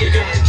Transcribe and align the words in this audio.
you're. 0.00 0.45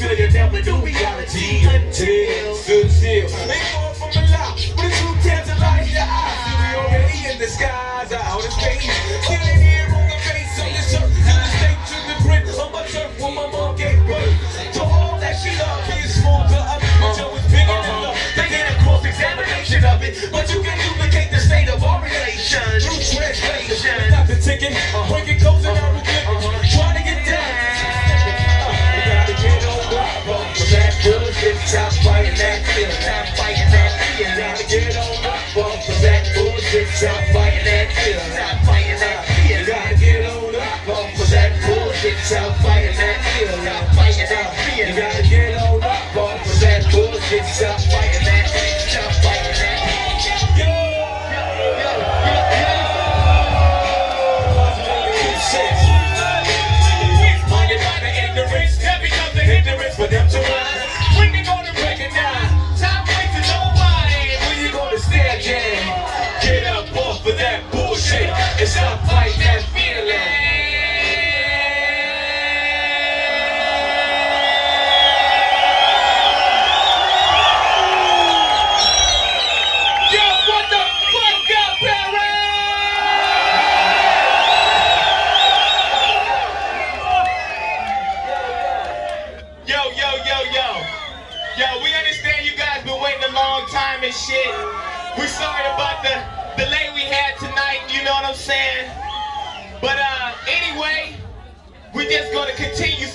till 0.00 0.16
you 0.16 0.30
never 0.32 0.62
knew 0.62 0.80
reality 0.80 1.60
until 1.68 2.56
good 2.64 2.88
deal. 2.88 3.28
They 3.28 3.60
fall 3.68 3.92
from 3.92 4.16
a 4.16 4.24
lot 4.32 4.56
but 4.72 4.88
a 4.88 4.92
true 4.96 5.12
tap 5.20 5.44
your 5.44 5.60
eyes. 5.60 6.40
See, 6.40 6.56
we 6.56 6.68
already 6.80 7.18
in 7.28 7.36
the 7.36 7.44
skies, 7.44 8.08
out 8.08 8.40
of 8.40 8.48
space. 8.48 8.88
Killing 9.28 9.60
here 9.60 9.92
on 9.92 10.08
the 10.08 10.16
face, 10.24 10.56
of 10.56 10.72
the 10.72 10.82
surface, 10.88 11.20
to 11.20 11.36
the 11.36 11.48
state, 11.60 11.80
to 11.92 11.96
the 12.08 12.16
print, 12.24 12.48
of 12.48 12.72
my 12.72 12.80
turf, 12.88 13.12
when 13.20 13.34
my 13.34 13.44
mom 13.52 13.76
gave 13.76 14.00
birth. 14.08 14.40
To 14.72 14.80
all 14.80 15.20
that 15.20 15.36
she 15.36 15.52
loved, 15.60 15.84
being 15.92 16.08
small 16.08 16.48
to 16.48 16.56
other, 16.56 16.92
but 17.04 17.20
yo, 17.20 17.36
it's 17.36 17.44
bigger 17.52 17.68
than 17.68 18.00
uh-huh. 18.00 18.16
love. 18.16 18.18
They 18.40 18.48
did 18.48 18.72
a 18.72 18.74
cross 18.80 19.04
examination 19.04 19.84
of 19.84 20.00
it, 20.00 20.32
but 20.32 20.48
you 20.48 20.64
can 20.64 20.80
duplicate 20.80 21.28
the 21.28 21.40
state 21.44 21.68
of 21.68 21.84
our 21.84 22.00
relation. 22.00 22.64
True 22.80 22.96
translation. 23.04 24.00
Stop 24.08 24.26
the 24.32 24.40
ticket. 24.40 24.72
Uh-huh. 24.72 25.12
break 25.12 25.28
it 25.28 25.44
close 25.44 25.60
and 25.68 25.76
I 25.76 26.09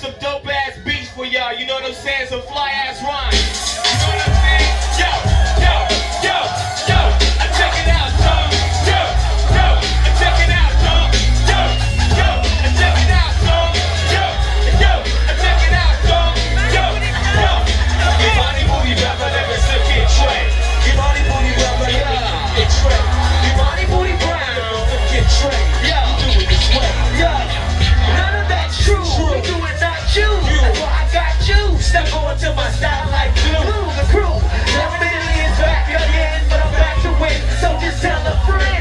some 0.06 0.20
dope 0.20 0.46
ass 0.48 0.78
beats 0.84 1.10
for 1.10 1.24
y'all, 1.24 1.52
you 1.58 1.66
know 1.66 1.74
what 1.74 1.84
I'm 1.84 1.94
saying? 1.94 2.28
Some 2.28 2.42
fly 2.42 2.70
ass 2.70 3.02
rhymes. 3.02 3.55
Step 31.96 32.12
on 32.12 32.36
to 32.36 32.52
my 32.52 32.70
style 32.72 33.10
like 33.10 33.32
blue. 33.36 33.72
The 33.96 34.04
crew, 34.12 34.36
left 34.76 35.00
is 35.00 35.58
back 35.58 35.88
again, 35.88 36.44
but 36.50 36.60
I'm 36.60 36.72
back 36.72 37.00
to 37.04 37.10
win. 37.22 37.40
So 37.58 37.72
just 37.80 38.02
tell 38.02 38.20
a 38.20 38.36
friend. 38.44 38.75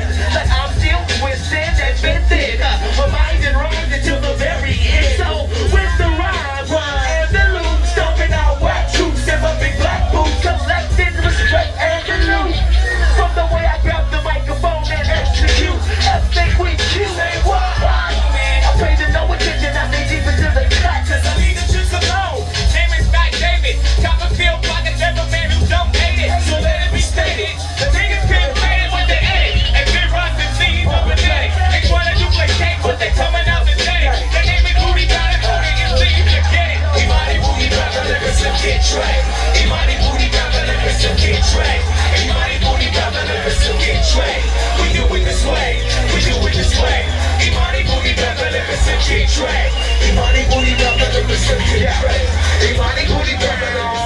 Imani 38.93 39.97
booty 39.97 40.29
rapper, 40.29 40.61
let 40.61 40.77
me 40.85 40.91
still 40.93 41.17
get 41.17 41.41
Trey. 41.49 41.81
Imani 42.21 42.61
booty 42.61 42.85
rapper, 42.93 43.25
let 43.25 43.41
me 43.43 43.51
still 43.57 43.73
get 43.81 44.05
Trey. 44.05 44.45
We 44.77 44.93
do 44.93 45.01
it 45.09 45.25
this 45.25 45.43
way, 45.43 45.81
we 46.13 46.21
do 46.21 46.37
it 46.45 46.53
this 46.53 46.77
way. 46.79 47.09
Imani 47.41 47.81
booty 47.81 48.13
rapper, 48.13 48.45
let 48.45 48.69
me 48.69 48.75
still 48.77 49.01
get 49.09 49.27
Trey. 49.33 49.73
Imani 50.05 50.45
booty 50.53 50.77
rapper, 50.77 51.09
let 51.17 51.25
me 51.25 51.33
still 51.33 51.57
get 51.57 51.97
Trey. 51.97 52.21
Imani 52.69 53.07
booty 53.09 53.33
rapper, 53.33 53.65
let 53.65 53.81
me 53.81 53.89
still 53.89 53.89
get 53.89 53.97
Trey. 53.97 54.04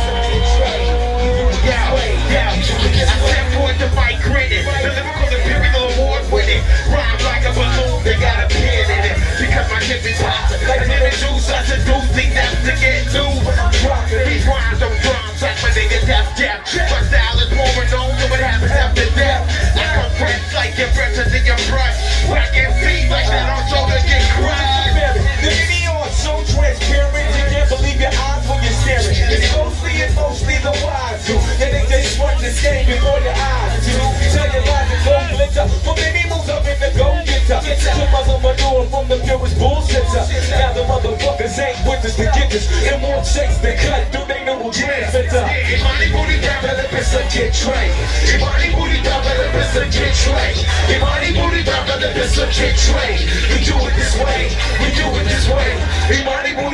They 8.03 8.15
got 8.19 8.43
a 8.43 8.47
pin 8.47 8.87
in 8.87 9.03
it. 9.11 9.17
Because 9.39 9.67
my 9.71 9.79
shit 9.79 10.05
is 10.05 10.19
hot. 10.19 10.51
Like 10.67 10.87
lemon 10.87 11.11
juice, 11.11 11.49
I 11.51 11.63
seduce 11.67 12.07
things 12.15 12.33
that 12.35 12.51
to 12.63 12.73
get 12.79 13.07
to. 13.15 13.23
These 14.25 14.45
rhymes 14.47 14.81
on 14.81 14.93
drums 15.03 15.39
like 15.41 15.59
my 15.63 15.69
nigga 15.75 15.99
Def 16.07 16.27
Def. 16.35 16.59
My 16.91 17.01
style 17.07 17.39
is 17.39 17.51
more 17.55 17.85
known 17.91 18.11
than 18.19 18.27
what 18.29 18.39
happens 18.39 18.71
after 18.71 19.07
death. 19.15 19.43
I 19.75 19.85
compress 19.95 20.43
like 20.53 20.75
your 20.77 20.91
breath 20.95 21.17
in 21.19 21.43
your 21.45 21.59
brush. 21.71 21.97
Whack 22.27 22.51
MCs 22.55 23.09
like 23.09 23.27
that 23.27 23.47
on 23.51 23.63
shoulder 23.67 23.99
get 24.07 24.23
crushed. 24.37 24.79
The 25.43 25.51
video 25.55 25.95
is 26.03 26.15
so 26.19 26.33
transparent, 26.51 27.29
you 27.35 27.45
can't 27.51 27.69
believe 27.69 27.99
your 27.99 28.11
eyes 28.11 28.43
when 28.47 28.59
you're 28.63 28.79
staring. 28.83 29.15
It's 29.15 29.47
mostly 29.55 30.03
and 30.03 30.13
mostly 30.15 30.57
the 30.59 30.73
wise. 30.83 31.23
And 31.63 31.71
they 31.71 31.85
just 31.87 32.19
run 32.19 32.35
this 32.41 32.61
game 32.61 32.85
before 32.85 33.19
your 33.19 33.35
eyes 33.35 33.68
checks 43.33 43.57
than 43.61 43.77
cut 43.77 44.07
through 44.11 44.25
they 44.25 44.45
know 44.45 44.71
transmitter. 44.71 45.45
Imani 45.73 46.07
booty 46.11 46.37
me 46.41 46.89
Pistol 46.89 47.21
get 47.29 47.53
trained. 47.53 47.95
Imani 48.33 48.69
booty 48.73 48.99
rapper, 49.05 49.33
let 49.37 49.51
pistol 49.53 49.85
get 49.89 50.13
trained. 50.13 50.59
Imani 50.89 51.29
booty 51.37 51.61
rapper, 51.69 51.97
let 52.01 52.13
pistol 52.15 52.45
get 52.53 52.75
trained. 52.77 53.23
We 53.49 53.57
do 53.65 53.75
it 53.85 53.93
this 53.97 54.13
way. 54.17 54.49
We 54.81 54.89
do 54.97 55.05
it 55.17 55.25
this 55.29 55.45
way. 55.49 55.73
Imani 56.09 56.51
booty. 56.57 56.69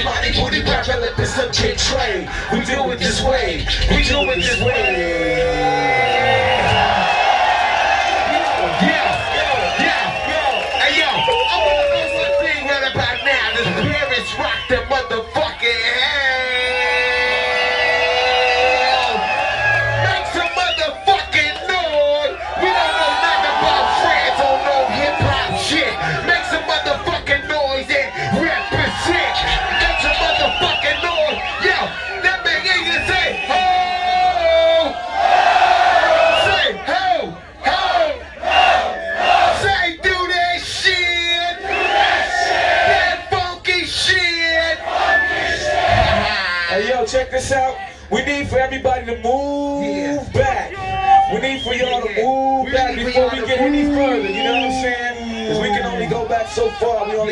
Imani 0.00 0.32
booty 0.32 0.62
rapper, 0.62 0.96
let 1.00 1.16
get 1.16 1.16
let 1.16 1.48
get 1.52 1.78
trained. 1.78 2.28
We 2.52 2.64
do 2.64 2.90
it 2.92 2.98
this 2.98 3.22
way. 3.22 3.66
We 3.90 4.04
do 4.04 4.20
it 4.30 4.36
this 4.36 4.60
way. 4.60 6.13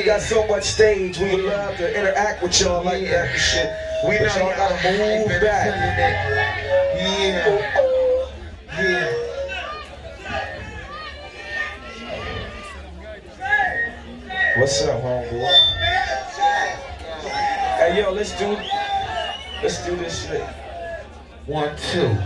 We 0.02 0.06
got 0.06 0.20
so 0.20 0.44
much 0.48 0.64
stage. 0.64 1.16
We 1.16 1.36
would 1.36 1.44
love 1.44 1.76
to 1.76 1.96
interact 1.96 2.42
with 2.42 2.60
y'all 2.60 2.84
like 2.84 3.04
that 3.04 3.30
and 3.30 3.40
shit. 3.40 3.72
We 4.04 4.18
but 4.18 4.34
know 4.34 4.48
y'all 4.48 4.56
gotta 4.56 4.74
move 4.98 5.28
back. 5.40 5.66
Yeah. 6.96 7.46
Yeah. 8.76 9.12
What's 14.58 14.82
up, 14.82 15.00
homeboy? 15.02 15.52
Hey 17.78 18.00
yo, 18.00 18.10
let's 18.10 18.36
do 18.36 18.58
let's 19.62 19.86
do 19.86 19.94
this 19.94 20.26
shit. 20.26 20.42
One, 21.46 21.76
two. 21.76 22.18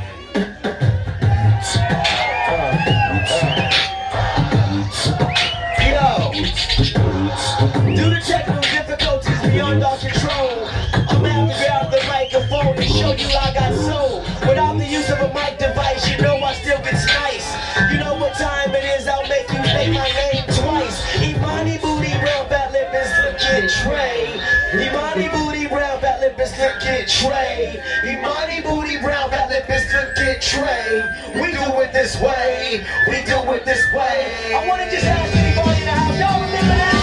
Our 9.82 9.98
control, 9.98 10.68
I'm 11.10 11.22
gonna 11.22 11.52
have 11.52 11.90
grab 11.90 11.90
the 11.90 12.00
microphone 12.08 12.76
and 12.76 12.90
show 12.90 13.12
you 13.12 13.28
I 13.28 13.52
got 13.52 13.74
soul. 13.74 14.20
Without 14.46 14.78
the 14.78 14.86
use 14.86 15.10
of 15.10 15.20
a 15.20 15.28
mic 15.34 15.58
device, 15.58 16.08
you 16.08 16.18
know 16.22 16.36
I 16.36 16.54
still 16.54 16.78
get 16.78 16.94
nice. 16.94 17.48
You 17.92 17.98
know 17.98 18.14
what 18.14 18.34
time 18.34 18.74
it 18.74 18.84
is, 18.96 19.06
I'll 19.06 19.26
make 19.28 19.48
you 19.50 19.62
say 19.64 19.90
my 19.92 20.06
name 20.06 20.44
twice. 20.54 20.96
Imani 21.20 21.78
booty, 21.78 22.12
real 22.22 22.44
fat 22.48 22.72
lip 22.72 22.92
is 22.94 23.10
looking 23.20 23.68
Trey. 23.68 24.40
Imani 24.74 25.28
booty, 25.28 25.66
brown 25.68 26.00
fat 26.00 26.20
lip 26.20 26.38
is 26.38 26.52
looking 26.58 27.06
Trey. 27.06 27.82
Imani 28.04 28.60
booty, 28.62 28.98
brown 28.98 29.30
fat 29.30 29.48
lip 29.48 29.68
is 29.68 29.84
looking 29.92 30.40
Trey. 30.40 31.04
We 31.34 31.52
do 31.52 31.80
it 31.80 31.92
this 31.92 32.20
way. 32.20 32.84
We 33.08 33.24
do 33.24 33.38
it 33.52 33.64
this 33.64 33.82
way. 33.92 34.54
I 34.54 34.66
wanna 34.68 34.90
just 34.90 35.04
ask 35.04 35.36
anybody 35.36 35.80
in 35.80 35.86
the 35.86 35.92
house, 35.92 36.18
y'all 36.18 36.40
remember 36.40 36.74
this? 36.74 36.95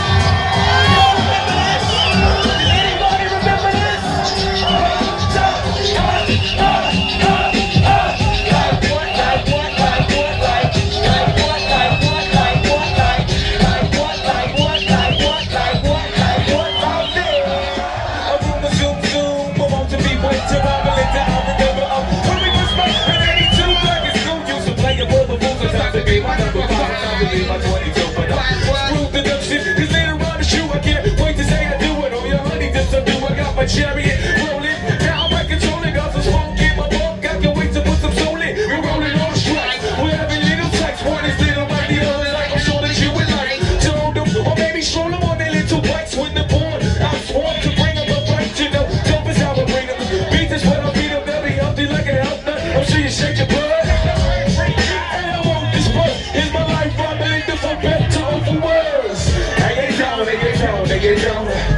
Rules. 26.20 26.36
It's 26.36 26.54
time 26.54 26.54
to 26.54 26.54
be 26.54 26.60
my 26.60 26.62
number 26.62 26.62
five, 26.68 26.98
time 27.02 27.26
to 27.26 27.32
be 27.32 27.48
my 27.48 27.58
22. 27.58 28.16
But 28.16 28.32
I'm 28.32 28.60
screwed 28.62 29.26
in 29.26 29.32
up 29.32 29.42
shit, 29.42 29.66
later 29.66 30.14
on 30.14 30.38
the 30.38 30.44
shoe, 30.44 30.66
I 30.70 30.80
can't 30.80 31.20
wait 31.20 31.38
to 31.38 31.44
say 31.44 31.66
I 31.66 31.78
do 31.80 32.06
it. 32.06 32.14
Oh, 32.14 32.26
your 32.26 32.38
honey 32.38 32.72
just 32.72 32.92
to 32.92 33.04
do, 33.04 33.14
I 33.26 33.36
got 33.36 33.56
my 33.56 33.66
chariot 33.66 34.13
get 61.04 61.22
down, 61.22 61.73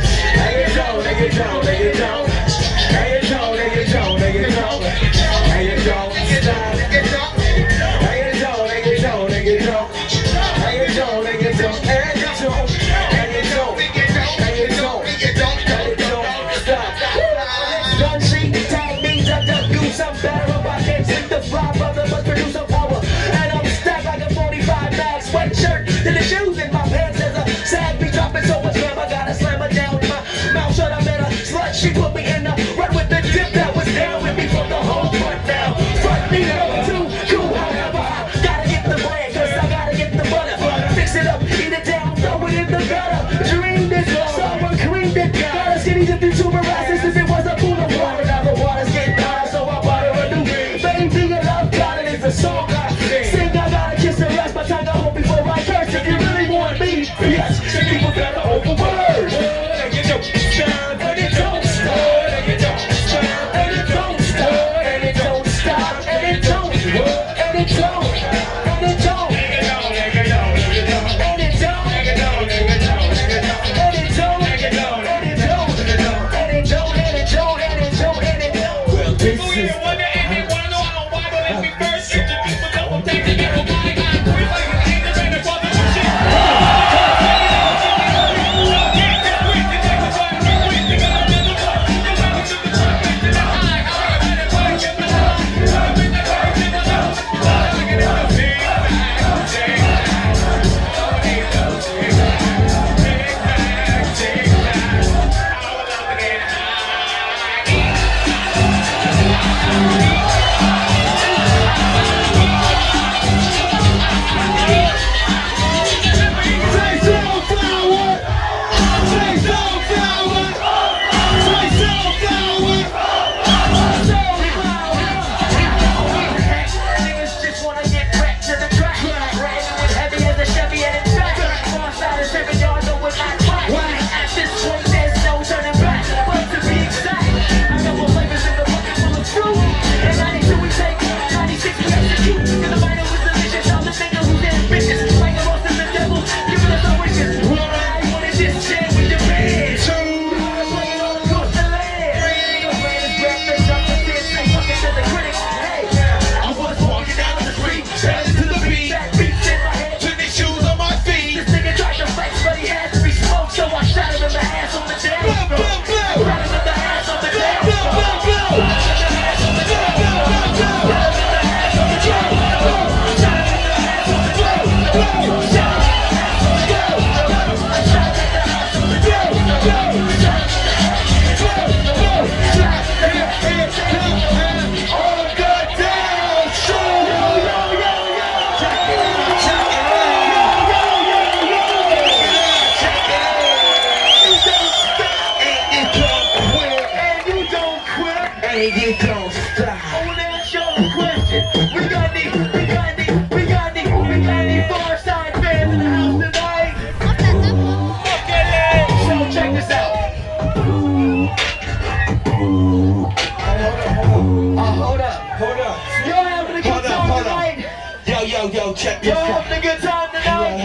Y'all 219.06 219.24
having 219.24 219.60
a 219.60 219.62
good 219.62 219.80
time 219.84 220.10
tonight? 220.10 220.58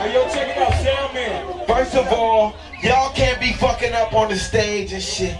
Hey, 0.00 0.14
yo, 0.14 0.24
check 0.30 0.48
it 0.48 0.56
out, 0.56 0.72
Sound 0.82 1.12
Man. 1.12 1.66
First 1.66 1.94
of 1.94 2.10
all, 2.10 2.56
y'all 2.82 3.12
can't 3.12 3.38
be 3.38 3.52
fucking 3.52 3.92
up 3.92 4.14
on 4.14 4.30
the 4.30 4.36
stage 4.36 4.94
and 4.94 5.02
shit. 5.02 5.38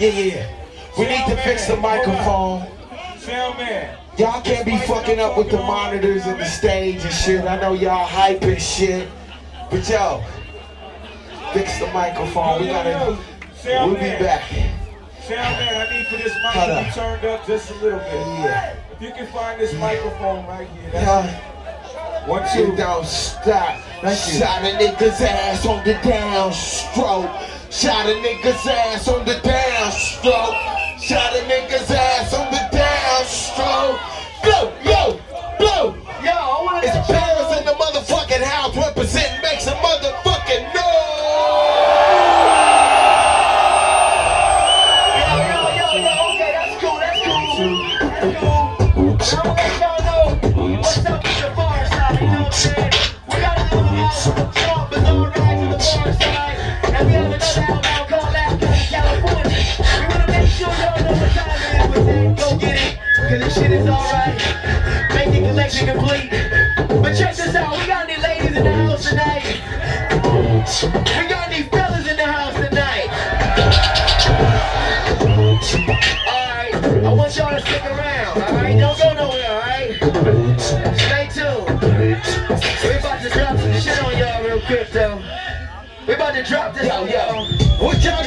Yeah, 0.00 0.08
yeah, 0.08 0.24
yeah. 0.24 0.46
We 0.98 1.04
need 1.06 1.24
to 1.26 1.36
fix 1.42 1.68
the 1.68 1.76
microphone. 1.76 2.66
Sound 3.18 3.58
Man. 3.58 3.96
Y'all 4.18 4.40
can't 4.40 4.66
be 4.66 4.78
fucking 4.78 5.20
up 5.20 5.38
with 5.38 5.52
the 5.52 5.58
monitors 5.58 6.26
and 6.26 6.40
the 6.40 6.46
stage 6.46 7.04
and 7.04 7.14
shit. 7.14 7.44
I 7.44 7.60
know 7.60 7.74
y'all 7.74 8.06
hype 8.06 8.42
and 8.42 8.60
shit. 8.60 9.08
But 9.70 9.88
yo, 9.88 10.24
fix 11.52 11.78
the 11.78 11.86
microphone. 11.92 12.60
We 12.60 12.66
gotta, 12.66 13.16
we'll 13.64 13.94
be 13.94 14.00
back. 14.00 14.42
Sound 15.28 15.58
Man, 15.58 15.86
I 15.86 15.92
need 15.92 16.06
for 16.06 16.16
this 16.16 16.34
mic 16.36 16.52
Hold 16.56 16.68
to 16.68 16.74
up. 16.76 16.86
be 16.86 16.90
turned 16.92 17.24
up 17.26 17.46
just 17.46 17.70
a 17.70 17.74
little 17.74 17.98
bit. 17.98 18.12
Yeah. 18.14 18.74
If 18.92 19.02
you 19.02 19.10
can 19.12 19.26
find 19.26 19.60
this 19.60 19.74
microphone 19.74 20.46
right 20.46 20.66
here, 20.68 20.90
that's 20.90 21.04
Yeah. 21.06 22.26
one, 22.26 22.42
You 22.56 22.66
two. 22.66 22.76
don't 22.76 23.04
stop. 23.06 23.76
Shot 24.00 24.62
a 24.64 24.72
nigga's 24.80 25.20
ass 25.20 25.66
on 25.66 25.84
the 25.84 25.94
downstroke. 25.94 27.28
Shot 27.70 28.06
a 28.06 28.14
nigga's 28.24 28.66
ass 28.66 29.06
on 29.08 29.24
the 29.26 29.34
downstroke. 29.34 30.56
Shot 30.98 31.36
a 31.36 31.40
nigga's 31.44 31.90
ass 31.90 32.32
on 32.32 32.50
the 32.50 32.64
downstroke. 32.72 33.98
Blow, 34.42 34.72
blow, 34.82 35.20
blow. 35.58 35.94
Yo, 36.24 36.30
I 36.32 36.62
wanna 36.64 36.86
It's 36.86 37.06
drop 86.42 86.74
this 86.74 86.90
on 86.90 87.08
y'all. 87.08 87.46
What 87.78 88.02
y'all 88.04 88.22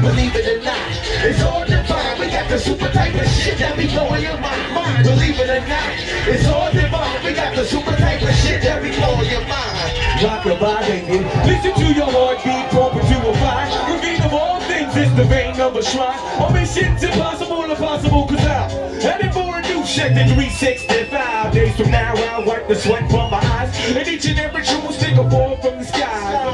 Believe 0.00 0.34
it 0.34 0.48
or 0.48 0.64
not, 0.64 0.88
it's 1.24 1.42
all 1.42 1.64
divine. 1.64 2.18
We 2.18 2.26
got 2.30 2.48
the 2.48 2.58
super 2.58 2.88
type 2.88 3.14
of 3.14 3.28
shit 3.28 3.58
that 3.58 3.76
be 3.76 3.86
blowing 3.86 4.22
your 4.22 4.38
mind. 4.40 4.74
mind. 4.74 5.04
Believe 5.04 5.38
it 5.38 5.50
or 5.50 5.60
not, 5.68 5.92
it's 6.24 6.46
all 6.48 6.72
divine. 6.72 7.24
We 7.24 7.34
got 7.34 7.54
the 7.54 7.64
super 7.64 7.92
type 7.96 8.22
of 8.22 8.34
shit 8.36 8.62
that 8.62 8.82
be 8.82 8.96
blowing 8.96 9.28
your 9.28 9.44
mind. 9.44 10.24
Rock 10.24 10.44
your 10.46 10.58
body, 10.58 11.04
baby. 11.04 11.24
Listen 11.44 11.72
to 11.76 11.92
your 11.92 12.08
heartbeat, 12.08 12.72
pump 12.72 12.96
to 12.96 13.16
a 13.28 13.32
fire. 13.44 13.68
find. 13.68 14.24
Of 14.24 14.34
all 14.34 14.60
things 14.60 14.94
is 14.96 15.14
the 15.16 15.24
vein 15.24 15.58
of 15.60 15.76
a 15.76 15.82
shrine. 15.82 16.18
All 16.40 16.52
this 16.52 16.74
shit's 16.74 17.02
impossible, 17.02 17.64
impossible, 17.64 18.26
cause 18.26 18.44
I'm 18.44 19.00
heading 19.00 19.32
for 19.32 19.58
a 19.58 19.62
new 19.62 19.84
shit 19.84 20.12
in 20.12 20.28
365 20.28 21.52
days 21.52 21.76
from 21.76 21.90
now. 21.90 22.14
I'll 22.14 22.44
wipe 22.44 22.68
the 22.68 22.74
sweat 22.74 23.10
from 23.10 23.30
my 23.30 23.38
eyes. 23.38 23.74
And 23.96 24.06
each 24.06 24.26
and 24.26 24.38
every 24.38 24.62
true 24.62 24.80
will 24.80 24.92
stick 24.92 25.16
a 25.16 25.28
fall 25.28 25.56
from 25.56 25.78
the 25.78 25.84
sky. 25.84 26.49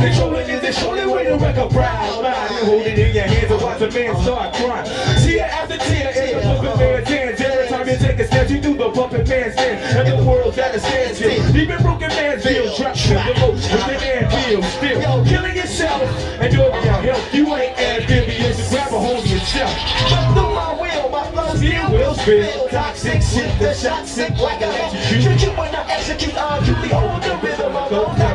Controlling 0.00 0.48
is 0.48 0.60
the 0.60 0.72
surely 0.72 1.06
way 1.06 1.24
to 1.24 1.36
wreck 1.36 1.56
a 1.56 1.68
proud 1.68 2.22
mind. 2.22 2.50
You 2.50 2.64
hold 2.66 2.82
it 2.82 2.98
in 2.98 3.14
your 3.14 3.24
hands 3.24 3.50
and 3.50 3.60
watch 3.60 3.80
a 3.80 3.90
man 3.90 4.16
start 4.22 4.54
crying. 4.54 4.86
See 5.18 5.36
it 5.36 5.50
after 5.50 5.76
tear 5.76 6.10
in 6.10 6.38
the 6.38 6.54
puppet 6.62 6.78
man's 6.78 7.08
hands. 7.08 7.40
Every 7.40 7.68
time 7.68 7.88
you 7.88 7.96
take 7.96 8.18
a 8.20 8.26
step, 8.26 8.50
you 8.50 8.60
do 8.60 8.76
the 8.76 8.90
puppet 8.90 9.28
man's 9.28 9.56
dance. 9.56 9.94
And 9.94 10.18
the 10.18 10.24
world's 10.24 10.58
at 10.58 10.74
a 10.74 10.80
standstill. 10.80 11.56
Even 11.56 11.82
broken 11.82 12.08
man's 12.10 12.44
feel 12.44 12.74
trapped 12.76 13.06
in 13.06 13.14
the 13.14 13.40
most 13.40 13.70
with 13.70 13.86
the 13.86 14.06
anvil 14.06 14.62
still. 14.62 15.24
Killing 15.24 15.56
yourself 15.56 16.02
and 16.40 16.52
doing 16.54 16.84
your 16.84 17.00
health. 17.02 17.34
You 17.34 17.54
ain't 17.56 17.78
amphibious, 17.78 18.70
grab 18.70 18.92
a 18.92 18.98
hold 18.98 19.24
of 19.24 19.26
yourself. 19.26 19.74
But 20.10 20.32
through 20.34 20.54
my 20.54 20.72
will, 20.80 21.10
my 21.10 21.30
flow 21.30 21.54
still 21.54 21.90
will 21.90 22.14
spill 22.14 22.68
Toxic 22.68 23.22
shit, 23.22 23.58
the 23.58 23.74
shot 23.74 24.06
sick 24.06 24.36
like 24.38 24.60
an 24.62 24.70
execute 24.70 25.22
Shoot 25.22 25.42
you 25.48 25.50
when 25.56 25.74
I 25.74 25.90
execute, 25.90 26.34
I'll 26.36 26.62
truly 26.62 26.88
hold 26.88 27.22
the 27.22 27.37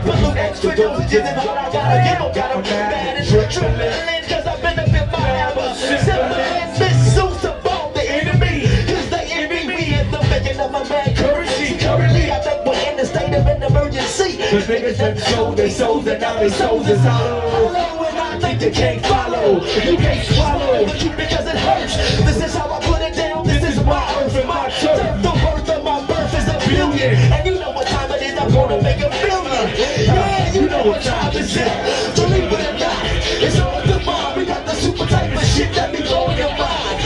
have 0.03 0.19
to 0.19 0.27
look 0.27 0.37
extra 0.37 0.71
dosages 0.71 1.23
and 1.23 1.37
what 1.37 1.57
I 1.57 1.71
gotta 1.71 1.97
give 2.03 2.19
them 2.19 2.33
Got 2.33 2.53
them 2.53 2.63
mad 2.63 3.17
and 3.17 3.51
trembling 3.51 4.23
cause 4.29 4.47
I 4.47 4.61
benefit 4.61 5.11
my 5.11 5.19
hammer 5.19 5.73
Simple 5.75 6.13
as 6.13 6.79
this, 6.79 7.15
suits 7.15 7.43
above 7.43 7.93
the 7.93 8.03
enemy 8.03 8.67
Cause 8.87 9.09
they 9.09 9.25
envy 9.31 9.67
me 9.67 9.93
and 9.95 10.13
the 10.13 10.21
making 10.29 10.59
of 10.59 10.71
my 10.71 10.87
man 10.89 11.15
currency 11.15 11.77
Currently 11.77 12.31
I 12.31 12.39
think 12.39 12.65
we're 12.65 12.91
in 12.91 12.99
a 12.99 13.05
state 13.05 13.33
of 13.33 13.45
an 13.47 13.63
emergency 13.63 14.37
Cause 14.37 14.67
niggas 14.67 14.97
done 14.97 15.17
sold 15.17 15.57
their 15.57 15.69
souls 15.69 16.07
and 16.07 16.21
now 16.21 16.35
their 16.35 16.49
souls 16.49 16.87
is 16.87 16.99
hollow. 16.99 17.41
Hello, 17.49 18.03
and 18.03 18.17
I 18.17 18.39
think 18.39 18.61
you 18.61 18.71
can't 18.71 19.01
follow. 19.05 19.63
You 19.63 19.97
can't 19.97 20.27
swallow 20.27 20.85
the 20.85 20.97
truth 20.97 21.17
because 21.17 21.47
it 21.47 21.57
hurts. 21.57 21.95
This 22.25 22.43
is 22.43 22.53
how 22.53 22.71
I 22.71 22.79
put 22.85 23.01
it 23.01 23.15
down. 23.15 23.47
This 23.47 23.63
is 23.63 23.83
my 23.83 24.03
earth 24.21 24.35
and 24.35 24.47
my 24.47 24.69
turf. 24.69 25.23
The 25.23 25.31
birth 25.41 25.69
of 25.69 25.83
my 25.83 26.05
birth 26.05 26.33
is 26.37 26.47
a 26.47 26.69
billion. 26.69 27.15
And 27.33 27.47
you 27.47 27.52
know 30.84 30.91
what 30.91 31.02
time 31.02 31.32
it 31.34 31.41
is. 31.41 32.19
Believe 32.19 32.52
it 32.52 32.60
or 32.60 32.80
not, 32.80 33.06
it's 33.41 33.60
all 33.60 33.82
the 33.82 34.04
mind. 34.06 34.38
We 34.38 34.46
got 34.46 34.65
the 34.65 34.74
super 34.74 35.06
type 35.06 35.36
of 35.36 35.43
shit 35.43 35.74
that 35.76 35.91
be 35.91 36.02
blowing 36.02 36.38
your 36.38 36.50
mind. 36.58 37.02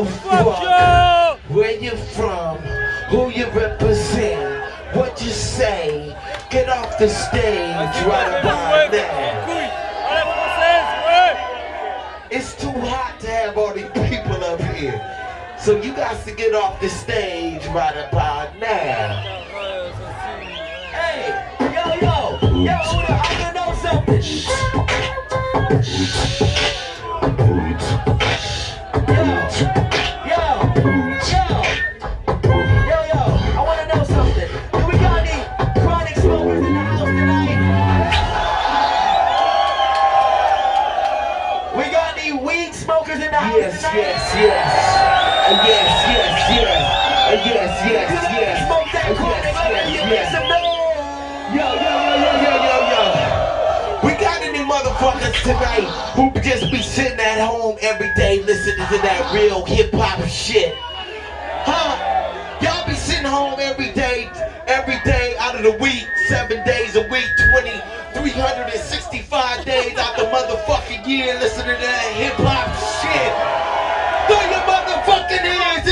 I 0.00 0.02
don't 0.02 0.06
give 0.06 0.46
a 0.46 0.54
fuck 0.54 1.38
where 1.50 1.76
you 1.78 1.90
from, 1.90 2.56
who 3.10 3.28
you 3.28 3.44
represent, 3.50 4.64
what 4.94 5.20
you 5.20 5.28
say. 5.28 6.16
Get 6.50 6.70
off 6.70 6.96
the 6.98 7.06
stage 7.08 8.06
right 8.06 8.40
about 8.40 8.90
now. 8.92 9.46
It's 12.30 12.54
too 12.54 12.70
hot 12.70 13.20
to 13.20 13.26
have 13.28 13.58
all 13.58 13.74
these 13.74 13.90
people 13.90 14.42
up 14.42 14.62
here. 14.74 14.98
So 15.58 15.76
you 15.76 15.92
got 15.94 16.24
to 16.24 16.32
get 16.32 16.54
off 16.54 16.80
the 16.80 16.88
stage 16.88 17.66
right 17.66 18.08
about 18.08 18.58
now. 18.58 19.20
Hey, 20.92 21.28
yo, 21.60 21.66
yo, 22.00 22.38
yo, 22.64 22.72
I 22.72 23.52
know 23.54 23.74
something. 23.82 24.22
Tonight 55.42 55.88
who 56.14 56.30
just 56.40 56.70
be 56.70 56.82
sitting 56.82 57.18
at 57.18 57.40
home 57.40 57.76
every 57.80 58.12
day 58.14 58.42
listening 58.42 58.86
to 58.88 58.98
that 59.02 59.32
real 59.34 59.64
hip 59.64 59.90
hop 59.92 60.20
shit? 60.28 60.74
Huh? 61.64 61.96
Y'all 62.60 62.86
be 62.86 62.94
sitting 62.94 63.24
home 63.24 63.58
every 63.58 63.92
day, 63.92 64.28
every 64.66 65.00
day 65.04 65.34
out 65.38 65.56
of 65.56 65.62
the 65.62 65.72
week, 65.78 66.06
seven 66.28 66.64
days 66.64 66.96
a 66.96 67.02
week, 67.08 67.28
20, 67.52 67.70
365 68.20 69.64
days 69.64 69.96
out 69.96 70.16
the 70.16 70.24
motherfucking 70.24 71.06
year 71.06 71.34
listening 71.40 71.76
to 71.76 71.80
that 71.80 72.12
hip 72.20 72.36
hop 72.36 72.68
shit. 73.00 73.32
Throw 74.28 74.42
your 74.50 74.64
motherfucking 74.68 75.40
hands 75.40 75.89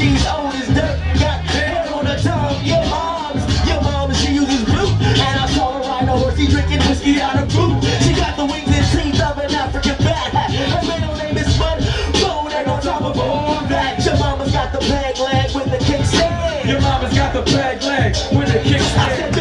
She's 0.00 0.26
old 0.26 0.54
as 0.54 0.66
dirt, 0.68 0.96
got 1.20 1.44
hair 1.52 1.84
on 1.92 2.06
her 2.06 2.16
tongue. 2.16 2.64
Your 2.64 2.80
mom's, 2.88 3.44
your 3.68 3.82
mom, 3.82 4.14
she 4.14 4.32
uses 4.32 4.64
blue. 4.64 4.88
And 4.96 5.36
I 5.36 5.46
saw 5.52 5.74
her 5.74 5.80
ride 5.80 6.08
a 6.08 6.16
horse, 6.16 6.38
she 6.38 6.46
drinking 6.46 6.80
whiskey 6.88 7.20
out 7.20 7.36
of 7.36 7.52
boot. 7.52 7.84
She 8.00 8.14
got 8.14 8.34
the 8.34 8.46
wings 8.46 8.72
and 8.72 8.86
teeth 8.88 9.20
of 9.20 9.36
an 9.36 9.54
African 9.54 9.98
bat. 10.02 10.32
Her 10.32 10.82
middle 10.88 11.16
name 11.16 11.36
is 11.36 11.54
Spud 11.54 11.84
Bone, 12.14 12.50
and 12.50 12.68
on 12.68 12.80
top 12.80 13.02
of 13.02 13.18
all 13.18 13.60
that, 13.68 14.02
your 14.02 14.16
mama's 14.16 14.50
got 14.52 14.72
the 14.72 14.78
bag 14.88 15.18
leg 15.18 15.54
with 15.54 15.70
the 15.70 15.76
kickstand. 15.84 16.64
Your 16.64 16.80
mama's 16.80 17.12
got 17.12 17.34
the 17.34 17.42
bag 17.52 17.82
leg 17.82 18.16
with 18.32 18.48
the 18.54 18.60
kickstand. 18.60 19.39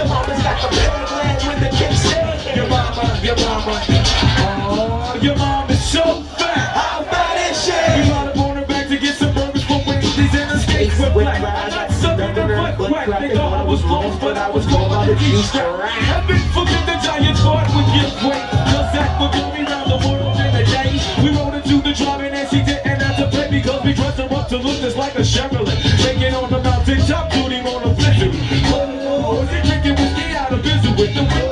back. 13.08 13.22
They 13.22 13.38
I 13.38 13.64
was 13.64 13.82
close, 13.82 14.20
but 14.20 14.38
I 14.38 14.50
was 14.50 14.66
taller 14.66 15.06
than 15.06 15.18
each 15.24 15.46
strap. 15.46 15.90
Heaven 15.90 16.40
forbid 16.52 16.86
the 16.86 17.00
giant 17.04 17.38
heart 17.38 17.68
would 17.76 17.86
give 17.96 18.14
way. 18.24 18.40
That 18.94 19.20
would 19.22 19.32
get 19.32 19.70
around 19.70 19.90
the 19.90 19.98
world 20.08 20.40
in 20.40 20.56
a 20.56 20.66
day. 20.66 21.00
We 21.24 21.30
rode 21.36 21.54
into 21.56 21.82
the 21.82 21.94
driving 21.94 22.34
and 22.34 22.50
she 22.50 22.64
didn't 22.64 23.02
have 23.02 23.32
to 23.32 23.48
because 23.50 23.84
we 23.84 23.94
dressed 23.94 24.18
her 24.18 24.28
up 24.36 24.48
to 24.50 24.58
look 24.58 24.80
just 24.80 24.98
like 24.98 25.16
a 25.16 25.24
Chevrolet. 25.24 25.78
Taking 26.04 26.34
on 26.34 26.50
the 26.50 26.62
mountain 26.62 26.98
duty 26.98 27.60
on 27.64 27.84
the 27.84 27.94
flicker. 27.96 28.32
Oh, 28.74 29.46
drinking 29.46 29.96
whiskey 29.96 30.36
out 30.36 30.52
of 30.52 30.64
with 30.98 31.14
the 31.14 31.22
oh. 31.22 31.50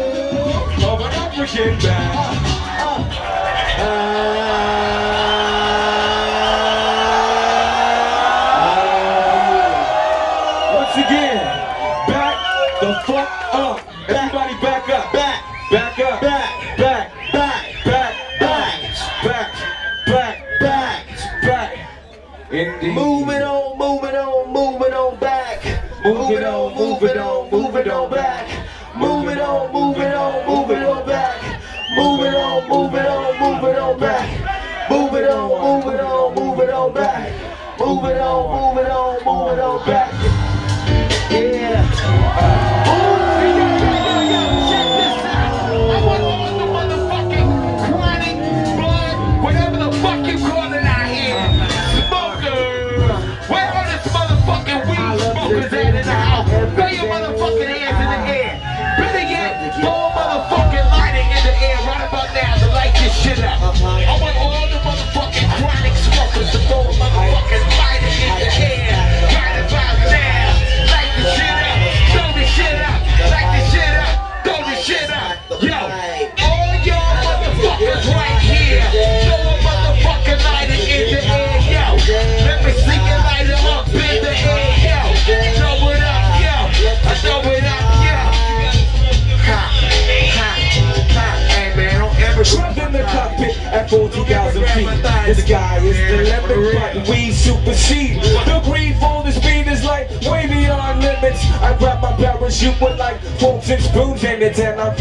Came 104.37 104.53
to 104.53 104.77
I'm 104.77 104.95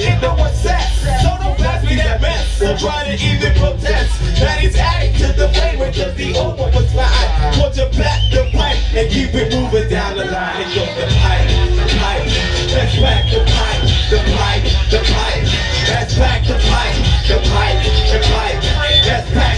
in 0.00 0.20
the 0.20 0.30
what's 0.38 0.62
that? 0.62 0.86
So 1.22 1.30
don't 1.42 1.58
pass 1.58 1.84
me 1.84 1.96
that 1.96 2.20
mess, 2.20 2.62
or 2.62 2.76
try 2.78 3.04
to 3.04 3.14
even 3.18 3.52
protest. 3.58 4.14
that 4.38 4.40
That 4.40 4.64
is 4.64 4.76
adding 4.76 5.14
to 5.18 5.32
the 5.34 5.48
flavor, 5.50 5.90
cause 5.90 6.14
the 6.14 6.34
old 6.38 6.58
one 6.58 6.72
was 6.74 6.94
my 6.94 7.02
eye. 7.02 7.52
Put 7.58 7.76
your 7.76 7.90
back 7.98 8.22
the 8.30 8.48
pipe, 8.54 8.78
and 8.94 9.10
keep 9.10 9.34
it 9.34 9.52
moving 9.54 9.88
down 9.90 10.16
the 10.16 10.26
line. 10.26 10.62
And 10.62 10.70
yo, 10.74 10.86
the 10.94 11.06
pipe, 11.18 11.50
pipe, 11.98 12.26
let's 12.74 12.94
back 13.02 13.24
the 13.30 13.42
pipe, 13.42 13.84
the 14.10 14.18
pipe, 14.38 14.64
the 14.90 15.00
pipe. 15.02 15.46
That's 15.86 16.14
back 16.14 16.46
the 16.46 16.54
pipe, 16.54 16.96
the 17.26 17.36
pipe, 17.50 17.80
the 18.12 18.18
pipe. 18.22 18.60
That's 19.04 19.30
back 19.34 19.57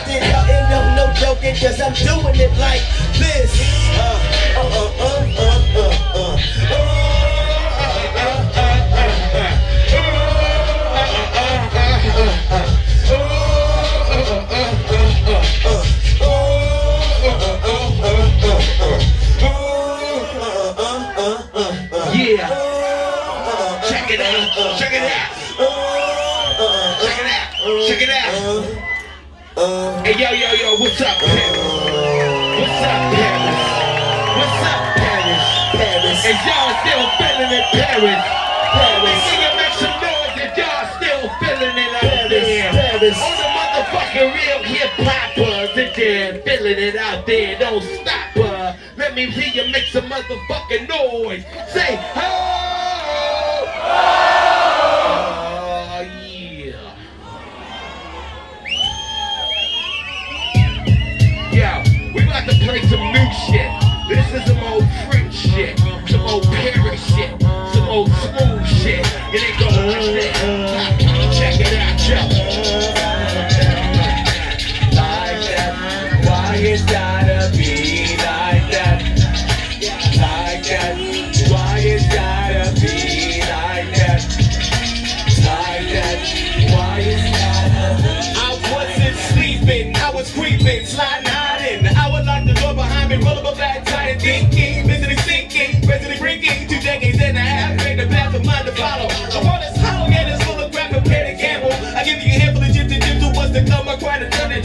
joking, 1.21 1.55
cause 1.55 1.79
I'm 1.79 1.93
doing 1.93 2.35
it 2.35 2.51
like 2.57 2.81
this. 3.21 3.53
Uh, 3.93 4.17
uh, 4.57 4.65
uh, 4.65 4.89
uh, 4.99 5.35
uh, 5.37 5.50
Paris? 37.71 38.23
Paris. 38.71 39.21
You 39.31 39.49
make 39.57 39.73
some 39.79 39.95
noise 40.01 40.37
if 40.37 40.57
y'all 40.57 40.85
still 40.97 41.29
feeling 41.39 41.77
it 41.77 41.93
out 42.03 42.29
there? 42.29 42.71
Paris. 42.71 43.17
On 43.17 43.37
the 43.37 43.49
motherfucking 43.57 44.33
real 44.33 44.63
hip 44.63 44.91
hoppers 44.97 45.77
and 45.77 45.91
they're 45.95 46.41
feeling 46.43 46.77
it 46.77 46.95
out 46.95 47.25
there. 47.25 47.57
Don't 47.59 47.83
stop, 47.83 48.37
uh. 48.37 48.73
Let 48.97 49.15
me 49.15 49.25
hear 49.27 49.63
you 49.65 49.71
make 49.71 49.85
some 49.85 50.05
motherfucking 50.05 50.87
noise. 50.89 51.43
Say, 51.71 51.99
oh! 52.15 53.67
Oh, 55.93 56.01
yeah. 56.23 56.95
Yo, 61.51 61.83
we 62.13 62.23
about 62.23 62.47
to 62.49 62.55
play 62.59 62.81
some 62.87 63.11
new 63.11 63.27
shit. 63.47 63.71
This 64.09 64.27
is 64.33 64.45
some 64.47 64.59
old 64.63 64.85
French 65.09 65.33
shit, 65.33 65.77
some 66.09 66.21
old 66.21 66.43
Paris 66.45 66.77
old 68.01 68.09
smooth 68.09 68.65
shit. 68.65 68.99
It 69.33 69.43
ain't 69.43 69.59
gonna 69.59 69.87
that. 70.15 70.40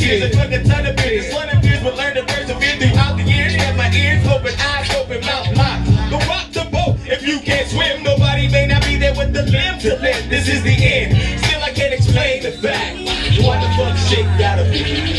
Cried 0.07 0.23
a 0.23 0.31
ton 0.31 0.47
of 0.47 0.47
tears, 0.47 0.47
I 0.47 0.47
drunk 0.49 0.53
a 0.53 0.69
ton 0.69 0.87
of 0.87 0.97
beers. 0.97 1.35
One 1.35 1.49
of 1.49 1.63
fears, 1.63 1.83
but 1.83 1.97
learn 1.97 2.15
to 2.15 2.25
persevere 2.25 2.77
throughout 2.79 3.17
the 3.17 3.23
years. 3.25 3.55
Have 3.55 3.77
my 3.77 3.91
ears 3.91 4.27
open, 4.27 4.55
eyes 4.59 4.91
open, 4.95 5.21
mouth 5.21 5.57
locked. 5.57 5.87
Go 6.11 6.19
rock 6.31 6.47
the 6.53 6.65
boat 6.71 6.97
if 7.07 7.27
you 7.27 7.41
can't 7.41 7.69
swim. 7.69 8.03
Nobody 8.03 8.49
may 8.49 8.67
not 8.67 8.85
be 8.85 8.97
there 8.97 9.15
with 9.15 9.33
the 9.33 9.43
limb 9.43 9.79
to 9.81 9.97
limb. 9.99 10.29
This 10.29 10.49
is 10.49 10.63
the 10.63 10.75
end. 10.75 11.17
Still, 11.45 11.63
I 11.63 11.71
can't 11.73 11.95
explain 11.95 12.43
the 12.43 12.53
fact. 12.53 12.97
Why 13.43 13.61
the 13.61 13.69
fuck 13.77 13.97
shit 14.09 14.27
gotta 14.39 14.65
be 14.71 15.16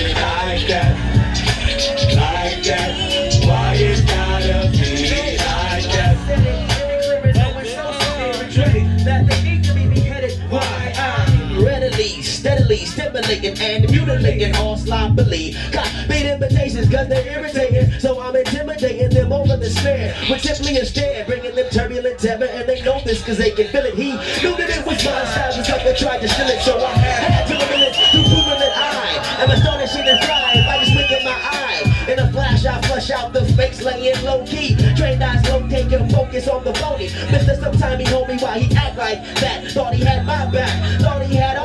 stimulating 13.28 13.84
and 13.84 13.92
mutilating 13.92 14.56
all 14.56 14.78
sloppily. 14.78 15.54
Copied 15.72 16.26
invitations 16.26 16.90
cause 16.90 17.08
they're 17.08 17.28
irritating. 17.28 17.92
So 18.00 18.20
I'm 18.22 18.36
intimidating 18.36 19.10
them 19.10 19.34
over 19.34 19.58
the 19.58 19.70
snare. 19.70 20.16
With 20.30 20.42
simply 20.42 20.76
stare, 20.86 21.26
bringing 21.26 21.56
them 21.56 21.70
turbulent 21.70 22.20
terror. 22.20 22.46
And 22.46 22.68
they 22.68 22.82
know 22.84 23.02
this 23.04 23.24
cause 23.24 23.38
they 23.38 23.52
can 23.52 23.68
feel 23.68 23.86
it. 23.86 23.96
He 23.96 24.12
knew 24.42 24.56
that 24.56 24.70
it 24.70 24.86
was 24.86 25.04
my 25.04 25.26
style, 25.26 25.54
just 25.54 25.70
like 25.70 25.82
I 25.82 25.94
tried 25.94 26.22
to 26.22 26.30
steal 26.30 26.48
it. 26.48 26.62
So 26.62 26.78
I 26.80 26.92
had 26.92 27.48
to 27.48 27.58
limit 27.58 27.90
it 27.90 27.94
to 27.94 28.24
proving 28.24 28.60
that 28.60 28.74
I 28.78 29.44
am 29.44 29.52
astonishing 29.52 30.08
and 30.08 30.20
flying. 30.24 30.63
I 30.63 30.84
just 30.84 30.94
blink 30.94 31.12
in 31.12 31.24
my 31.26 31.32
eye. 31.32 31.68
In 32.08 32.20
a 32.20 32.32
flash, 32.32 32.66
I 32.66 32.80
flush 32.84 33.12
out 33.12 33.34
the 33.34 33.44
fakes 33.54 33.82
laying 33.82 34.24
low 34.24 34.46
key. 34.46 34.78
Trained 34.96 35.22
eyes 35.22 35.44
locate 35.50 35.92
your 35.92 36.08
focus 36.08 36.48
on 36.48 36.63
the 36.63 36.74
phony. 36.76 37.10
Mr. 37.28 37.60
Sometime 37.60 38.00
he 38.00 38.06
told 38.06 38.30
me 38.30 38.38
why 38.38 38.60
he 38.60 38.74
act 38.78 38.98
like 38.98 39.22
that. 39.42 39.70
Thought 39.72 39.94
he 39.94 40.06
had 40.06 40.26
my 40.26 40.50
back, 40.50 41.02
thought 41.02 41.26
he 41.26 41.36
had 41.36 41.57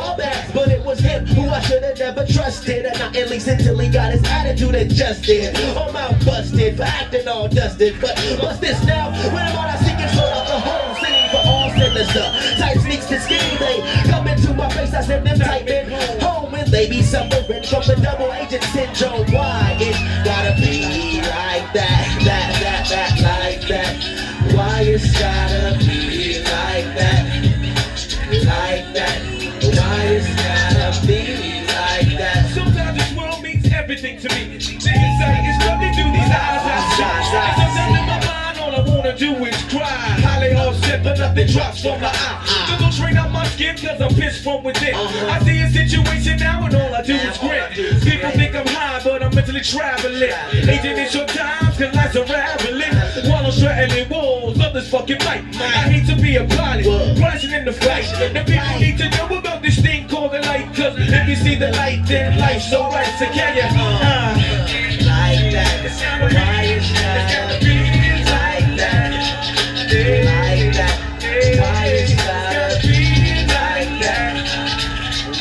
who 1.28 1.48
I 1.48 1.60
should 1.60 1.82
have 1.82 1.98
never 1.98 2.26
trusted. 2.26 2.86
And 2.86 2.98
not 2.98 3.16
at 3.16 3.30
least 3.30 3.48
until 3.48 3.78
he 3.78 3.88
got 3.88 4.12
his 4.12 4.22
attitude 4.24 4.74
adjusted. 4.74 5.56
I'm 5.56 5.96
out 5.96 6.24
busted 6.24 6.76
for 6.76 6.84
acting 6.84 7.28
all 7.28 7.48
dusted. 7.48 8.00
But 8.00 8.18
what's 8.40 8.58
this 8.58 8.84
now? 8.84 9.10
When 9.32 9.42
I'm 9.42 9.56
on, 9.56 9.68
I 9.68 9.76
seek 9.76 9.98
control 9.98 10.28
of 10.28 10.46
the 10.46 10.60
whole 10.60 10.94
scene 10.96 11.28
for 11.30 11.42
all 11.46 11.70
sinister. 11.70 12.26
Type 12.58 12.78
sneaks 12.78 13.06
to 13.06 13.20
scheme, 13.20 13.58
they 13.58 13.80
come 14.10 14.26
into 14.28 14.54
my 14.54 14.68
face, 14.70 14.92
I 14.94 15.02
send 15.02 15.26
them 15.26 15.38
type 15.38 15.66
in 15.66 15.90
home. 16.20 16.54
And 16.54 16.70
they 16.70 16.88
be 16.88 17.02
suffering 17.02 17.62
from 17.64 17.82
the 17.86 17.98
double 18.02 18.32
agent 18.32 18.64
syndrome. 18.64 19.26
Why 19.32 19.76
it 19.80 19.96
gotta 20.24 20.54
be 20.60 21.20
like 21.20 21.72
that, 21.72 22.20
that, 22.24 22.60
that, 22.60 22.88
that, 22.88 23.40
like 23.40 23.68
that? 23.68 24.54
Why 24.54 24.82
it's 24.82 25.12
gotta 25.18 25.71
to 34.22 34.28
me. 34.28 34.54
Niggas 34.54 34.78
say 34.78 35.34
it's 35.42 35.58
nothing 35.66 35.92
to 35.98 36.04
these 36.14 36.30
eyes 36.30 36.62
I 36.62 36.78
shine. 36.94 37.42
And 37.42 37.56
sometimes 37.58 37.98
in 37.98 38.06
my 38.06 38.18
mind, 38.22 38.58
all 38.62 38.70
I 38.70 38.82
wanna 38.88 39.18
do 39.18 39.34
is 39.44 39.56
cry. 39.66 39.82
Highly 40.22 40.54
offset, 40.54 41.02
but 41.02 41.18
nothing 41.18 41.48
drops 41.48 41.82
from 41.82 42.00
my 42.00 42.06
eye. 42.06 42.66
Just 42.68 42.80
don't 42.80 42.94
train 42.94 43.16
out 43.16 43.32
my 43.32 43.44
skin, 43.46 43.76
cause 43.76 44.00
I'm 44.00 44.14
pissed 44.14 44.44
from 44.44 44.62
within. 44.62 44.94
I 44.94 45.40
see 45.42 45.58
a 45.58 45.68
situation 45.70 46.38
now, 46.38 46.64
and 46.64 46.74
all 46.74 46.94
I 46.94 47.02
do 47.02 47.14
is 47.14 47.36
grin. 47.38 47.66
People 48.00 48.30
think 48.30 48.54
I'm 48.54 48.66
high, 48.66 49.00
but 49.02 49.24
I'm 49.24 49.34
mentally 49.34 49.60
traveling. 49.60 50.30
Aging 50.70 50.98
in 50.98 51.08
short 51.08 51.28
times, 51.28 51.76
cause 51.76 51.92
life's 51.92 52.14
unraveling. 52.14 52.94
While 53.28 53.46
I'm 53.46 53.50
straddling 53.50 54.08
walls 54.08 54.60
of 54.60 54.72
this 54.72 54.88
fucking 54.88 55.18
fight. 55.18 55.42
I 55.58 55.90
hate 55.90 56.06
to 56.06 56.14
be 56.22 56.36
a 56.36 56.44
pilot, 56.46 56.86
rising 57.18 57.50
in 57.50 57.64
the 57.64 57.72
fight. 57.72 58.06
The 58.32 58.44
people 58.46 58.78
need 58.78 58.98
to 58.98 59.10
know 59.16 59.36
about 59.36 59.62
this 59.62 59.80
thing 59.82 60.01
called 60.22 60.34
the 60.34 60.46
light, 60.46 60.66
cause 60.74 60.94
if 60.98 61.28
you 61.28 61.34
see 61.34 61.56
the 61.56 61.70
light, 61.72 62.00
then 62.06 62.38
life's 62.38 62.72
alright. 62.72 63.06
So 63.18 63.26
can 63.26 63.56
you? 63.56 63.62
Uh, 63.66 64.38
Like 65.02 65.50
that, 65.50 65.82
why 66.30 66.78
gotta 66.94 67.58
be 67.58 67.74
like 68.30 68.70
that, 68.78 69.10
like 70.22 70.74
that? 70.78 70.94
Why 71.58 72.06
gotta 72.22 72.86
be 72.86 73.02
like 73.50 73.98
that, 73.98 74.34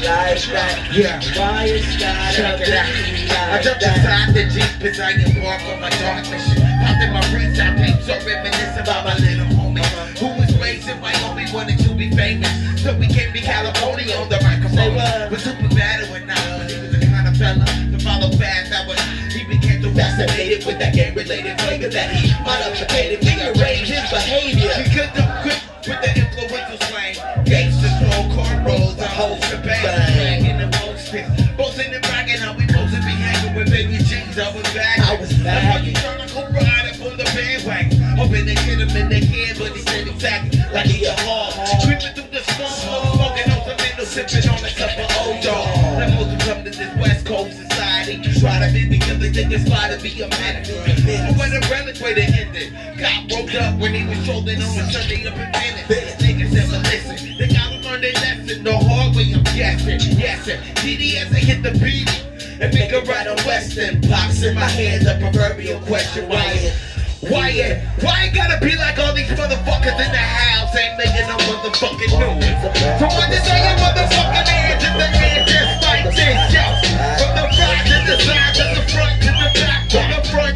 like 0.02 0.42
that? 0.50 0.90
yeah. 0.98 1.22
Why 1.38 1.66
it's 1.66 1.98
gotta 2.02 2.34
Check 2.34 2.62
it 2.62 2.74
out. 2.74 3.54
I 3.54 3.62
jumped 3.62 3.84
inside 3.84 4.34
the 4.34 4.44
Jeep 4.50 4.82
as 4.82 5.00
I 5.00 5.12
embark 5.12 5.62
on 5.70 5.80
my 5.80 5.90
darkness. 6.02 6.42
Popped 6.58 7.04
in 7.04 7.14
my 7.14 7.22
roots, 7.30 7.60
I 7.60 7.70
came 7.78 8.02
so 8.02 8.18
reminisce 8.26 8.80
about 8.82 9.06
my 9.06 9.16
little 9.18 9.46
homie 9.54 9.86
who 10.18 10.28
was 10.42 10.58
raised 10.58 10.90
in 10.90 11.00
Wyoming, 11.02 11.54
wanted 11.54 11.78
to 11.86 11.94
be 11.94 12.10
famous. 12.10 12.50
So 12.82 12.98
we 12.98 13.06
came 13.08 13.32
to 13.32 13.40
California 13.42 13.81
be 50.02 50.22
a 50.22 50.28
man. 50.30 50.66
But 50.66 51.38
when 51.38 51.52
the 51.54 51.62
relic 51.70 52.02
way 52.02 52.14
to 52.16 52.24
end 52.26 52.58
it. 52.58 52.74
Cop 52.98 53.30
broke 53.30 53.54
up 53.54 53.78
when 53.80 53.94
he 53.94 54.02
was 54.06 54.18
trolling 54.26 54.58
on 54.58 54.82
a 54.82 54.92
Sunday 54.92 55.26
up 55.28 55.38
in 55.38 55.52
Venice. 55.54 56.18
Niggas 56.18 56.54
never 56.54 56.82
listen. 56.90 57.38
They 57.38 57.48
gotta 57.48 57.78
learn 57.86 58.02
their 58.02 58.14
lesson 58.14 58.64
the 58.64 58.78
hard 58.78 59.16
way, 59.16 59.30
I'm 59.34 59.44
guessing. 59.54 60.02
Yes, 60.18 60.46
sir. 60.46 60.58
TDS, 60.82 61.30
they 61.30 61.46
hit 61.46 61.62
the 61.62 61.78
beat. 61.78 62.10
And 62.60 62.74
make 62.74 62.92
a 62.92 63.02
ride 63.02 63.28
on 63.28 63.38
Western. 63.46 64.02
Pops 64.02 64.42
in 64.42 64.56
my 64.56 64.70
hand, 64.70 65.06
the 65.06 65.18
proverbial 65.22 65.80
question. 65.82 66.28
Why? 66.28 66.74
Why 67.30 67.50
it? 67.54 67.86
Why 68.02 68.26
it 68.26 68.34
gotta 68.34 68.58
be 68.58 68.76
like 68.76 68.98
all 68.98 69.14
these 69.14 69.30
motherfuckers 69.38 70.02
in 70.02 70.10
the 70.10 70.18
house 70.18 70.76
ain't 70.76 70.98
making 70.98 71.30
no 71.30 71.38
motherfucking 71.46 72.10
noise? 72.18 72.58
So 72.98 73.06
why 73.06 73.30
just 73.30 73.46
throw 73.46 73.62
motherfucking 73.78 74.50
hands 74.50 74.82
in 74.82 74.94
the 74.98 75.08
air 75.14 75.46
just 75.46 75.84
like 75.86 76.06
this, 76.16 76.54
yo? 76.54 76.81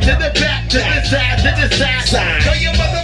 To 0.05 0.11
the 0.11 0.39
back, 0.39 0.69
to 0.69 0.77
the 0.77 1.01
side, 1.01 1.37
to 1.39 1.67
the 1.67 1.75
side. 2.05 2.43
Throw 2.43 2.53
your 2.53 2.73
motherfucking 2.73 2.94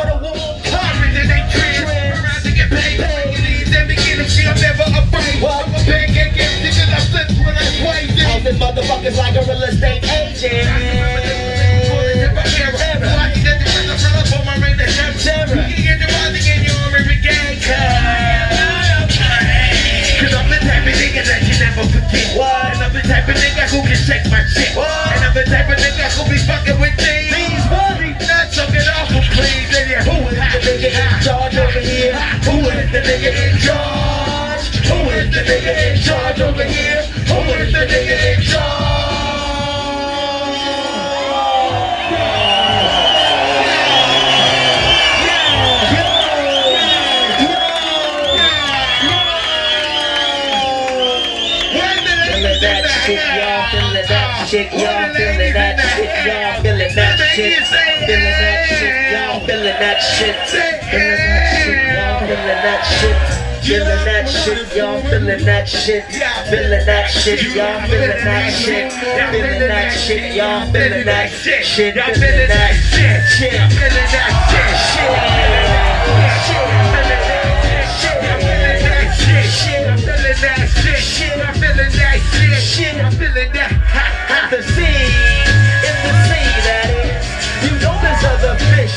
You 0.00 0.08
can 0.08 0.16
suck 0.16 0.16
on 0.16 0.22
the 0.22 0.32
wall. 0.32 0.60
Congress 0.64 1.16
and 1.16 1.28
they. 1.28 1.40
Around 1.84 2.42
to 2.44 2.50
get 2.52 2.70
paid. 2.70 3.00
You 3.32 3.40
need 3.44 3.68
them 3.68 3.88
to 3.88 3.94
get 3.94 4.30
shit, 4.30 4.46
I'm 4.48 4.56
never 4.56 4.84
afraid. 4.96 5.42
What? 5.42 5.66
I'm 5.68 5.74
a 5.74 5.80
pancake 5.84 6.36
empty 6.40 6.70
cause 6.72 6.88
I 6.88 7.00
flip 7.12 7.28
when 7.44 7.56
I 7.56 7.64
sway. 7.76 8.08
Housing 8.24 8.56
motherfuckers 8.56 9.16
like 9.16 9.36
a 9.36 9.42
real 9.44 9.62
estate 9.64 10.04
agent. 10.04 10.68
Cause 20.20 20.34
I'm 20.34 20.48
the 20.48 20.58
type 20.60 20.86
of 20.86 20.94
nigga 20.96 21.22
that 21.28 21.42
you 21.44 21.56
never 21.60 21.84
forget. 21.92 22.36
What? 22.36 22.72
And 22.72 22.82
I'm 22.82 22.92
the 22.92 23.02
type 23.02 23.28
of 23.28 23.36
nigga 23.36 23.68
who 23.68 23.82
can 23.84 23.96
shake 23.96 24.24
my 24.30 24.44
shit. 24.48 24.76
What? 24.76 24.88
And 25.16 25.24
I'm 25.24 25.34
the 25.34 25.44
type 25.44 25.68
of 25.68 25.76
nigga 25.76 26.08
who 26.16 26.24
be 26.30 26.38
fucking 26.38 26.80
with 26.80 26.96
these. 26.96 27.19
Shit, 54.50 54.72
y'all 54.72 55.14
feeling 55.14 55.52
that 55.54 55.78
shit, 55.78 56.10
y'all 56.26 56.60
feeling 56.60 56.94
that 56.96 57.18
shit, 57.30 57.62
feeling 58.02 58.34
that 58.42 58.66
shit, 58.66 59.12
y'all 59.12 59.46
feeling 59.46 59.78
that 59.78 60.00
shit, 60.02 60.34
feeling 60.90 61.22
that 61.22 61.54
shit, 61.54 61.94
y'all 61.94 62.18
feeling 62.26 62.58
that 62.58 62.82
shit, 62.82 63.14
feeling 63.62 64.04
that 64.04 64.26
shit, 64.26 64.74
y'all 64.74 65.02
feeling 65.02 65.44
that 65.46 65.68
shit, 65.68 66.04
feeling 66.50 66.84
that 66.84 67.06
shit, 67.06 67.42
y'all 67.54 67.86
feeling 67.86 68.24
that 68.24 68.50
shit, 68.50 68.92
feeling 69.30 69.68
that 69.68 69.92
shit, 69.92 70.34
y'all 70.34 70.66
feeling 70.72 71.04
that 71.04 71.30
shit, 71.30 71.64
feeling 71.64 71.94
that 71.94 72.16
shit, 72.16 72.26
feeling 72.26 72.48
that 72.48 72.74
shit, 74.10 74.29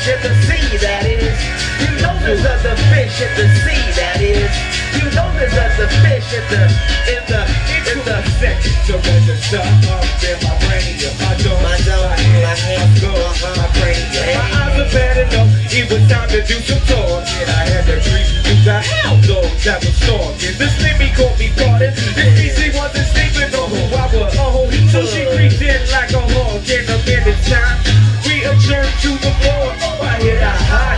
fish 0.04 0.14
in 0.14 0.22
the 0.22 0.34
sea 0.44 0.76
that 0.78 1.06
is. 1.06 1.32
You 1.80 1.90
know 2.02 2.12
there's 2.20 2.44
other 2.44 2.76
fish 2.92 3.20
in 3.24 3.32
the 3.36 3.48
sea 3.64 3.84
that 3.96 4.20
is. 4.20 4.52
You 5.00 5.08
know 5.16 5.28
there's 5.40 5.56
other 5.56 5.88
fish 6.04 6.28
in 6.36 6.44
the, 6.52 6.62
in 7.08 7.22
the, 7.24 7.40
in 7.88 7.98
the. 8.04 8.24
Surrender 8.84 9.32
up 9.56 10.04
in 10.20 10.36
my 10.44 10.52
brain, 10.68 11.00
my 11.24 11.32
dome, 11.40 11.56
My 11.64 11.80
dome, 11.88 12.04
my 12.04 12.52
hand, 12.52 13.00
my 13.00 13.68
brain, 13.80 13.96
My 14.36 14.44
eyes 14.60 14.76
are 14.76 14.90
bad 14.92 15.24
enough, 15.24 15.48
it 15.72 15.88
was 15.88 16.04
time 16.10 16.28
to 16.28 16.42
do 16.44 16.60
some 16.60 16.84
talking. 16.84 17.48
I 17.48 17.64
had 17.64 17.86
to 17.88 17.96
treat 18.04 18.28
you 18.28 18.64
the 18.64 18.80
hound 18.80 19.24
dogs 19.24 19.64
that 19.64 19.80
was 19.80 19.96
stalking. 19.96 20.52
This 20.60 20.72
Slimmy 20.76 21.16
caught 21.16 21.38
me 21.38 21.48
pardon. 21.56 21.96
This 22.12 22.28
PC 22.36 22.76
wasn't 22.76 23.08
sleeping 23.08 23.56
on 23.56 23.72
who 23.72 23.80
I 23.96 24.04
was. 24.12 24.36
Oh, 24.36 24.68
so 24.92 25.00
she 25.08 25.24
creeped 25.32 25.64
in 25.64 25.80
like 25.88 26.12
a 26.12 26.20
hawk 26.20 26.68
in 26.68 26.84
a 26.84 26.98
minute 27.08 27.40
time. 27.48 27.80
We 28.28 28.44
adjourned 28.44 28.92
to 29.00 29.10
the 29.16 29.32
floor. 29.40 29.83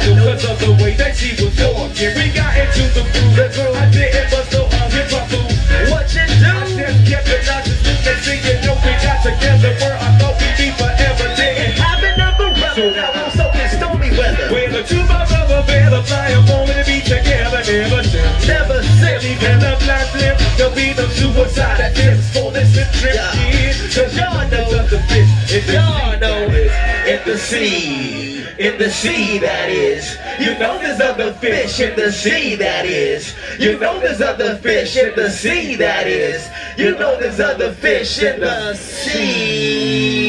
Because 0.07 0.45
of 0.47 0.57
the 0.63 0.73
way 0.83 0.95
that 0.95 1.17
she 1.19 1.35
was 1.35 1.51
walking. 1.59 2.15
We 2.15 2.31
got 2.31 2.55
into 2.55 2.87
the 2.95 3.03
groove. 3.11 3.75
I 3.75 3.91
didn't 3.91 4.31
bust 4.31 4.53
no 4.55 4.63
uh, 4.71 4.89
hip 4.95 5.11
hop 5.11 5.27
move. 5.35 5.51
What 5.91 6.07
you 6.15 6.25
do? 6.31 6.47
I 6.47 6.63
just 6.79 7.01
kept 7.11 7.27
it 7.27 7.43
nice 7.43 7.67
and 7.67 7.79
smooth 7.83 8.07
and 8.07 8.21
singing. 8.23 8.61
No, 8.63 8.73
we 8.87 8.93
got 9.03 9.19
together 9.27 9.73
where 9.83 9.99
I 9.99 10.09
thought 10.23 10.37
we'd 10.39 10.55
be 10.55 10.69
forever. 10.79 11.27
Didn't 11.35 11.75
I've 11.83 11.99
been 11.99 12.21
umbrella, 12.23 12.87
now 12.95 13.19
I'm 13.19 13.31
soaking 13.35 13.71
stormy 13.75 14.11
weather. 14.15 14.47
when 14.55 14.71
the 14.71 14.83
two 14.87 15.03
of 15.03 15.11
my 15.11 15.27
brother 15.27 15.61
better 15.67 16.03
fly 16.07 16.31
up 16.39 16.47
on 16.55 16.71
to 16.71 16.83
be 16.87 17.03
together, 17.03 17.61
never 17.67 18.03
since. 18.07 18.47
Never 18.47 18.79
since. 19.03 19.25
Even 19.27 19.59
the 19.59 19.75
blind 19.83 20.07
flip, 20.15 20.39
there'll 20.55 20.71
be 20.75 20.95
no 20.95 21.07
suicide 21.11 21.83
attempts 21.83 22.31
for 22.31 22.53
this 22.55 22.71
trip, 23.01 23.15
Yeah. 23.19 23.35
Cause 23.91 24.15
y'all 24.15 24.47
know 24.55 24.71
the 24.87 25.01
fish 25.11 25.31
in 25.51 25.75
Y'all 25.75 26.15
know 26.21 26.47
that 26.47 27.09
is. 27.11 27.11
in 27.11 27.21
the 27.27 27.39
sea, 27.39 28.45
the 28.79 28.91
sea 28.91 29.39
that 29.39 29.69
is. 29.69 30.17
You 30.39 30.59
know 30.59 30.79
there's 30.79 31.01
other 31.01 31.33
fish 31.35 31.81
in 31.81 31.97
the 31.97 32.13
sea 32.13 32.55
that 32.57 32.85
is. 32.87 33.35
You 33.59 33.79
know 33.79 33.99
there's 34.01 34.21
other 34.21 34.57
fish 34.57 34.97
in 34.97 35.15
the 35.15 35.31
sea 35.31 35.77
that 35.77 36.07
is. 36.07 36.49
You 36.77 36.93
know 36.93 37.19
there's 37.19 37.41
other 37.41 37.73
fish 37.73 38.23
in 38.23 38.41
the 38.41 38.75
sea. 38.75 40.26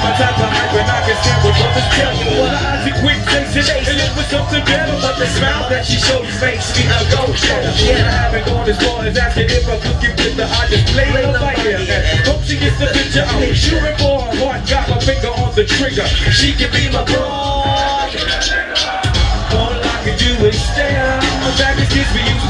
My 0.00 0.12
type 0.16 0.36
of 0.40 0.48
hype 0.48 0.72
when 0.72 0.88
I 0.88 1.00
can 1.04 1.16
stand 1.20 1.40
with 1.44 1.56
brothers 1.60 1.88
tell 1.96 2.14
you 2.16 2.28
what 2.40 2.52
I 2.56 2.84
see 2.84 2.94
quick 3.04 3.20
chasing. 3.28 3.84
And 3.84 3.98
it 4.00 4.12
was 4.16 4.26
something 4.32 4.64
better, 4.64 4.96
but 5.00 5.16
the 5.20 5.28
smile 5.28 5.68
that 5.68 5.84
she 5.84 6.00
shows 6.00 6.28
makes 6.40 6.72
me 6.76 6.88
a 6.88 7.00
go-getter. 7.12 7.72
Yeah, 7.84 8.08
I 8.08 8.12
haven't 8.24 8.44
gone 8.48 8.68
as 8.68 8.78
far 8.80 9.04
as 9.04 9.16
asking 9.16 9.48
if 9.52 9.68
I'm 9.68 9.80
looking 9.84 10.14
with 10.16 10.36
the 10.36 10.46
I 10.48 10.68
just 10.68 10.86
play 10.92 11.08
the 11.12 11.32
light 11.36 11.58
here. 11.60 11.80
Hope 12.24 12.42
she 12.44 12.56
gets 12.56 12.78
the 12.80 12.88
picture. 12.88 13.24
I'm 13.28 13.54
shooting 13.54 13.96
for 14.00 14.24
her 14.24 14.32
heart, 14.40 14.64
got 14.68 14.88
my 14.88 14.98
finger 15.00 15.28
on 15.28 15.54
the 15.54 15.64
trigger. 15.64 16.06
She 16.32 16.56
can 16.56 16.72
be 16.72 16.88
my 16.88 17.04
broad. 17.04 17.49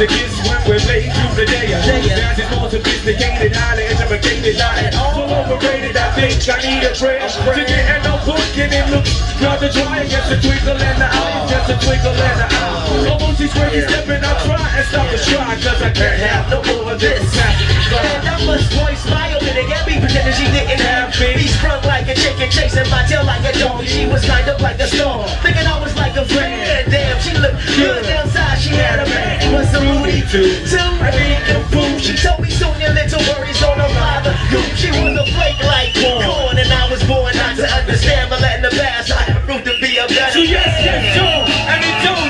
Kids 0.06 0.32
we 0.40 0.40
used 0.40 0.40
to 0.40 0.40
kiss 0.40 0.48
when 0.48 0.60
we're 0.64 0.84
late 0.88 1.12
through 1.12 1.34
the 1.36 1.46
day. 1.46 1.68
Dance 1.68 2.38
is 2.38 2.48
more 2.56 2.70
sophisticated, 2.70 3.52
highly 3.52 3.84
intimidated, 3.84 4.56
not 4.56 4.76
at 4.80 4.94
all 4.96 5.28
overrated. 5.28 5.96
I 5.96 6.08
think 6.16 6.40
I 6.48 6.56
need 6.64 6.84
a 6.88 6.92
prayer 6.96 7.20
to 7.28 7.62
get 7.68 7.84
and 7.84 8.04
no 8.04 8.16
pushing 8.24 8.72
it. 8.72 8.86
Look, 8.88 9.04
rather 9.40 9.68
try 9.68 10.04
against 10.04 10.32
a 10.32 10.38
twinkle 10.40 10.78
in 10.80 10.96
the 10.96 11.08
eye, 11.08 11.12
oh. 11.12 11.48
just 11.50 11.68
a 11.68 11.76
twinkle 11.84 12.16
in 12.16 12.36
the 12.40 12.48
eye. 12.48 13.12
Almost 13.12 13.40
each 13.40 13.54
way 13.54 13.76
you 13.76 13.82
stepping, 13.88 14.24
I 14.24 14.32
try 14.44 14.60
and 14.60 14.86
stop 14.88 15.06
the 15.10 15.18
try, 15.20 15.54
cause 15.60 15.82
I 15.82 15.90
can't 15.92 16.18
have 16.24 16.44
no 16.48 16.58
more 16.64 16.92
of 16.92 17.00
this. 17.00 17.20
And 17.20 18.24
I 18.24 18.40
must 18.46 18.72
voice 18.72 19.02
smile 19.04 19.36
and 19.36 19.68
get 19.68 19.84
me 19.86 20.00
pretending 20.00 20.34
she 20.34 20.46
didn't 20.48 20.80
have 20.80 21.12
me. 21.20 21.34
Be 21.34 21.46
sprung 21.48 21.82
like 21.84 21.99
a 22.40 22.48
chasing 22.48 22.88
my 22.90 23.04
tail 23.06 23.24
like 23.24 23.44
a 23.44 23.52
dog. 23.58 23.84
She 23.84 24.06
was 24.06 24.24
kind 24.24 24.48
of 24.48 24.60
like 24.60 24.80
a 24.80 24.88
storm, 24.88 25.28
thinking 25.44 25.66
I 25.66 25.76
was 25.80 25.94
like 25.96 26.16
a 26.16 26.24
friend. 26.24 26.90
Damn, 26.90 27.20
she 27.20 27.36
looked 27.36 27.60
good 27.76 28.06
outside. 28.06 28.58
She 28.58 28.70
had 28.70 29.00
a 29.00 29.06
man, 29.08 29.40
he 29.40 29.48
was 29.52 29.68
a 29.74 29.80
Rudy 29.80 30.22
too. 30.24 30.48
Too 30.64 30.90
many 31.00 31.36
fool. 31.68 31.98
She 31.98 32.16
told 32.16 32.40
me 32.40 32.50
soon 32.50 32.72
your 32.80 32.92
little 32.96 33.20
worries 33.28 33.62
on 33.62 33.78
her 33.78 33.92
father. 33.92 34.32
Goop, 34.50 34.64
she 34.76 34.88
was 34.90 35.16
a 35.20 35.26
flake 35.36 35.60
like 35.64 35.92
corn, 36.00 36.56
and 36.56 36.70
I 36.72 36.88
was 36.90 37.04
born 37.04 37.36
not 37.36 37.56
to 37.56 37.66
understand, 37.68 38.30
but 38.30 38.40
letting 38.40 38.62
the 38.62 38.74
past. 38.76 39.12
I 39.12 39.22
have 39.32 39.44
proved 39.44 39.64
to 39.64 39.76
be 39.80 39.98
a 39.98 40.08
better. 40.08 40.32
So 40.32 40.40
yes, 40.40 40.72
yes, 40.80 41.16
so, 41.16 41.24
and 41.24 41.80
it 41.84 41.96
don't 42.04 42.20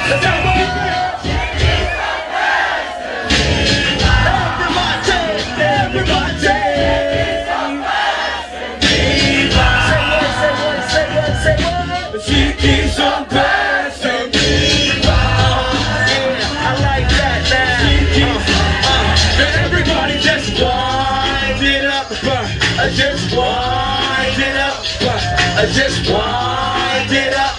just 25.73 26.11
wind 26.11 27.13
it 27.15 27.35
up. 27.35 27.55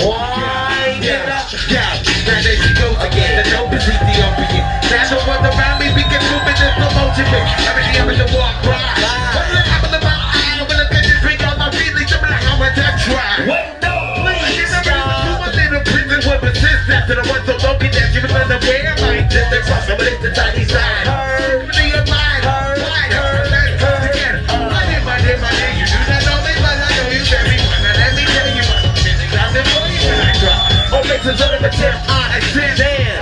Wind 0.00 1.04
it 1.04 1.28
up. 1.28 1.52
Yeah, 1.68 1.84
now 2.24 2.40
there 2.40 2.56
she 2.56 2.72
goes 2.72 2.96
again. 3.04 3.44
The 3.44 3.50
dope 3.52 3.72
is 3.76 3.84
Ethiopian. 3.84 4.64
Now 4.88 5.04
the 5.04 5.20
one 5.28 5.44
around 5.44 5.84
me 5.84 5.92
begin 5.92 6.22
moving 6.32 6.56
in 6.56 6.70
slow 6.80 6.88
motion. 6.96 7.28
Every 7.28 7.84
day 7.92 8.00
I'm 8.00 8.08
in 8.08 8.16
the 8.16 8.28
walk 8.32 8.56
right. 8.64 8.80
When 9.36 9.48
the 9.52 9.60
apple 9.68 9.92
of 9.92 10.02
my 10.02 10.16
eye, 10.16 10.64
when 10.64 10.80
I 10.80 10.88
get 10.88 11.04
to 11.04 11.14
drink 11.20 11.44
all 11.44 11.56
my 11.60 11.68
feelings, 11.76 12.08
I'm 12.08 12.24
like, 12.24 12.72
I 12.80 12.96
try. 13.04 13.36
Wait, 13.44 13.68
no, 13.84 14.24
please 14.24 14.72
I'm 14.72 14.84
stop. 14.84 15.44
a 15.44 15.50
little 15.52 15.84
prison 15.84 16.20
with 16.24 16.40
persistence. 16.40 17.04
To 17.04 17.14
the 17.20 17.24
one 17.28 17.44
so 17.44 17.54
broken 17.60 17.92
that 17.92 18.16
you 18.16 18.24
was 18.24 18.32
unaware. 18.32 18.96
My 19.04 19.28
just 19.28 19.52
across 19.52 19.84
the 19.84 19.96
it's 20.24 20.38
Oh, 31.20 31.24
makes 31.24 31.40
a 31.40 31.42
sort 31.42 31.54
of. 31.54 31.64
I 32.08 32.38
ascend. 32.38 33.17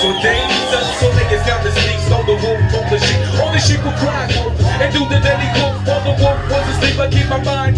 So 0.00 0.08
days 0.22 0.72
us. 0.72 0.98
So 0.98 1.12
niggas 1.12 1.44
down 1.44 1.62
the 1.62 1.70
streets 1.72 2.10
on 2.10 2.24
the 2.24 2.32
roof, 2.32 2.72
on 2.72 2.88
the. 2.88 2.96
All 3.36 3.52
the 3.52 3.60
sheep 3.60 3.84
will 3.84 3.92
cry 4.00 4.32
wolf 4.32 4.56
and 4.80 4.88
do 4.96 5.04
the 5.04 5.20
daily 5.20 5.52
wolf. 5.60 5.76
While 5.84 6.00
the 6.08 6.16
wolf 6.16 6.40
was 6.48 6.64
asleep, 6.72 6.96
I 6.96 7.10
keep 7.12 7.28
my 7.28 7.36
mind. 7.44 7.76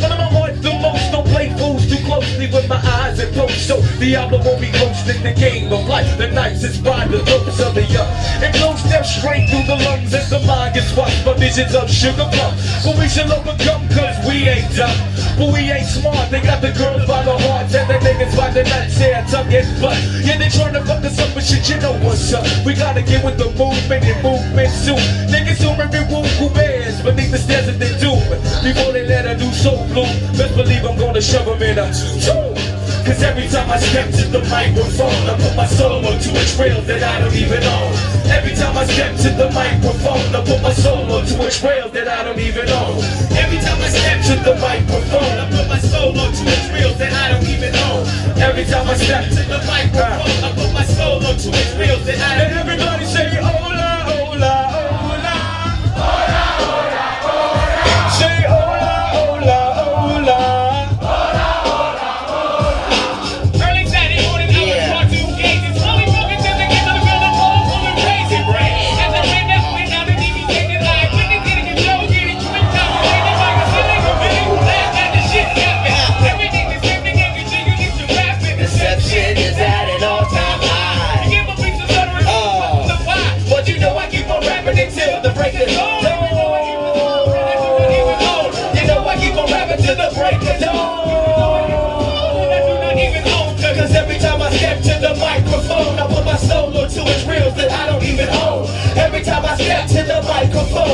One 0.00 0.08
of 0.08 0.16
my 0.16 0.32
heart 0.32 0.56
the 0.62 0.72
most. 0.80 1.12
Don't 1.12 1.28
play 1.28 1.52
fools 1.60 1.84
too 1.84 2.00
closely 2.08 2.48
with 2.48 2.66
my 2.66 2.80
eyes 2.80 3.18
and 3.18 3.28
closed. 3.34 3.60
So 3.60 3.76
the 4.00 4.16
album 4.16 4.40
won't 4.42 4.62
be 4.62 4.72
hosting 4.72 5.22
the 5.22 5.36
game 5.36 5.70
of 5.70 5.84
life. 5.84 6.08
The 6.16 6.28
nights 6.32 6.64
is 6.64 6.80
by 6.80 7.06
the 7.06 7.20
looks 7.28 7.60
of 7.60 7.74
the 7.74 7.84
young. 7.92 8.08
And 8.40 8.56
blow 8.56 8.74
steps 8.76 9.20
straight 9.20 9.44
through 9.52 9.68
the 9.68 9.76
lungs 9.84 10.14
as 10.14 10.30
the 10.30 10.40
mind 10.48 10.76
gets 10.76 10.96
washed 10.96 11.26
by 11.26 11.34
visions 11.34 11.74
of 11.74 11.90
sugar 11.90 12.24
plum. 12.32 12.56
But 12.80 12.96
we 12.96 13.06
shall 13.06 13.30
overcome 13.30 13.84
cause 13.92 14.16
we 14.24 14.48
ain't 14.48 14.72
dumb. 14.74 15.09
But 15.40 15.56
we 15.56 15.72
ain't 15.72 15.88
smart. 15.88 16.28
They 16.28 16.42
got 16.44 16.60
the 16.60 16.68
girls 16.76 17.08
by 17.08 17.24
the 17.24 17.32
hearts 17.32 17.72
and 17.72 17.88
the 17.88 17.96
niggas 18.04 18.36
by 18.36 18.52
the 18.52 18.60
nuts. 18.62 19.00
Yeah, 19.00 19.24
tuck 19.24 19.48
it, 19.48 19.64
but 19.80 19.96
yeah, 20.20 20.36
they 20.36 20.52
trying 20.52 20.76
to 20.76 20.84
fuck 20.84 21.00
us 21.00 21.16
up, 21.16 21.32
but 21.32 21.40
shit, 21.40 21.64
you 21.64 21.80
know 21.80 21.96
what's 22.04 22.28
up. 22.36 22.44
We 22.60 22.74
gotta 22.74 23.00
get 23.00 23.24
with 23.24 23.38
the 23.38 23.48
movement 23.56 24.04
and 24.04 24.20
movement 24.20 24.68
soon. 24.68 25.00
Niggas 25.32 25.64
who 25.64 25.72
every 25.80 26.04
woo 26.12 26.28
who 26.36 26.52
bears 26.52 27.00
beneath 27.00 27.32
the 27.32 27.38
stairs 27.38 27.68
of 27.72 27.78
their 27.78 27.96
doom. 27.96 28.20
Before 28.60 28.92
they 28.92 29.08
let 29.08 29.24
a 29.24 29.34
new 29.40 29.50
soul 29.56 29.80
bloom, 29.88 30.12
best 30.36 30.52
believe 30.60 30.84
I'm 30.84 30.98
gonna 31.00 31.22
shove 31.24 31.46
them 31.46 31.62
in 31.64 31.78
a 31.80 31.88
tomb. 32.20 32.60
Cause 33.08 33.22
every 33.22 33.48
time 33.48 33.70
I 33.70 33.80
step 33.80 34.12
to 34.12 34.28
the 34.28 34.44
microphone, 34.52 35.24
I 35.24 35.40
put 35.40 35.56
my 35.56 35.64
soul 35.64 36.04
onto 36.04 36.36
a 36.36 36.44
trail 36.52 36.82
that 36.84 37.02
I 37.02 37.20
don't 37.24 37.32
even 37.32 37.64
own. 37.64 37.92
Every 38.28 38.54
time 38.54 38.76
I 38.76 38.84
step 38.84 39.16
to 39.24 39.30
the 39.40 39.48
microphone, 39.56 40.36
I 40.36 40.44
put 40.44 40.60
my 40.60 40.72
soul 40.74 41.10
onto 41.10 41.40
a 41.40 41.50
trail 41.50 41.88
that 41.88 42.08
I 42.08 42.24
don't 42.24 42.38
even 42.38 42.68
own. 42.68 43.00
Every 43.40 43.59
step 43.90 44.22
to 44.22 44.34
the 44.44 44.54
microphone, 44.60 45.38
I 45.38 45.50
put 45.50 45.68
my 45.68 45.78
soul 45.78 46.18
onto 46.18 46.42
a 46.42 46.56
wheels 46.72 46.98
that 46.98 47.12
I 47.12 47.32
don't 47.32 47.46
even 47.48 47.74
own. 47.90 48.06
Every 48.38 48.64
time 48.64 48.88
I 48.88 48.94
step 48.94 49.28
to 49.28 49.42
the 49.42 49.60
microphone, 49.66 50.44
I 50.44 50.52
put 50.54 50.72
my 50.72 50.84
soul 50.84 51.24
onto 51.26 51.48
a 51.50 51.64
wheels 51.78 52.04
that 52.06 52.18
I 52.18 52.38
don't 52.38 52.50
even 52.52 52.68
own. 52.68 52.69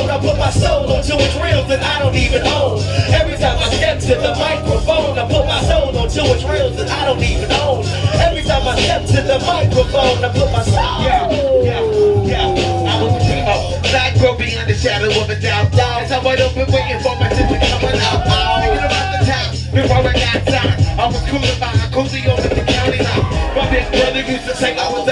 I 0.05 0.19
put 0.21 0.37
my 0.37 0.51
soul 0.51 0.85
onto 0.93 1.17
its 1.17 1.35
reels 1.41 1.67
that 1.67 1.81
I 1.81 1.97
don't 1.97 2.13
even 2.13 2.45
own. 2.45 2.77
Every 3.09 3.33
time 3.41 3.57
I 3.57 3.73
step 3.73 3.97
to 4.05 4.13
the 4.21 4.33
microphone, 4.37 5.17
I 5.17 5.25
put 5.25 5.45
my 5.49 5.61
soul 5.65 5.89
onto 5.97 6.21
its 6.29 6.45
reels 6.45 6.77
that 6.77 6.89
I 6.89 7.05
don't 7.09 7.23
even 7.25 7.49
own. 7.57 7.81
Every 8.21 8.43
time 8.45 8.67
I 8.67 8.77
step 8.77 9.05
to 9.17 9.19
the 9.25 9.39
microphone, 9.41 10.21
I 10.21 10.29
put 10.29 10.49
my 10.53 10.61
soul. 10.61 11.01
Yeah, 11.01 11.25
yeah, 11.65 11.81
yeah. 12.29 12.91
I 12.91 13.01
was 13.01 13.17
a 13.17 13.21
primo. 13.25 13.57
Black 13.89 14.13
girl 14.21 14.37
beyond 14.37 14.69
the 14.69 14.77
shadow 14.77 15.09
of 15.09 15.29
a 15.29 15.39
doubt. 15.39 15.73
As 15.73 16.11
I 16.11 16.21
wait 16.21 16.39
up 16.39 16.55
and 16.55 16.69
waiting 16.69 17.01
for 17.01 17.15
my 17.17 17.29
tip 17.33 17.49
to 17.49 17.57
come 17.57 17.81
out. 17.89 18.21
Thinking 18.61 18.85
about 18.85 19.07
the 19.17 19.25
time 19.25 19.51
before 19.73 20.05
I 20.05 20.13
got 20.13 20.45
signed. 20.45 20.77
I 20.99 21.05
was 21.09 21.21
cooling 21.29 21.59
by 21.59 21.73
a 21.73 21.87
cozy 21.89 22.21
over 22.29 22.41
the 22.41 22.61
county 22.65 23.01
line. 23.01 23.25
My 23.57 23.65
big 23.73 23.89
brother 23.89 24.21
used 24.21 24.45
to 24.45 24.55
say 24.55 24.77
I 24.77 24.89
was 24.91 25.06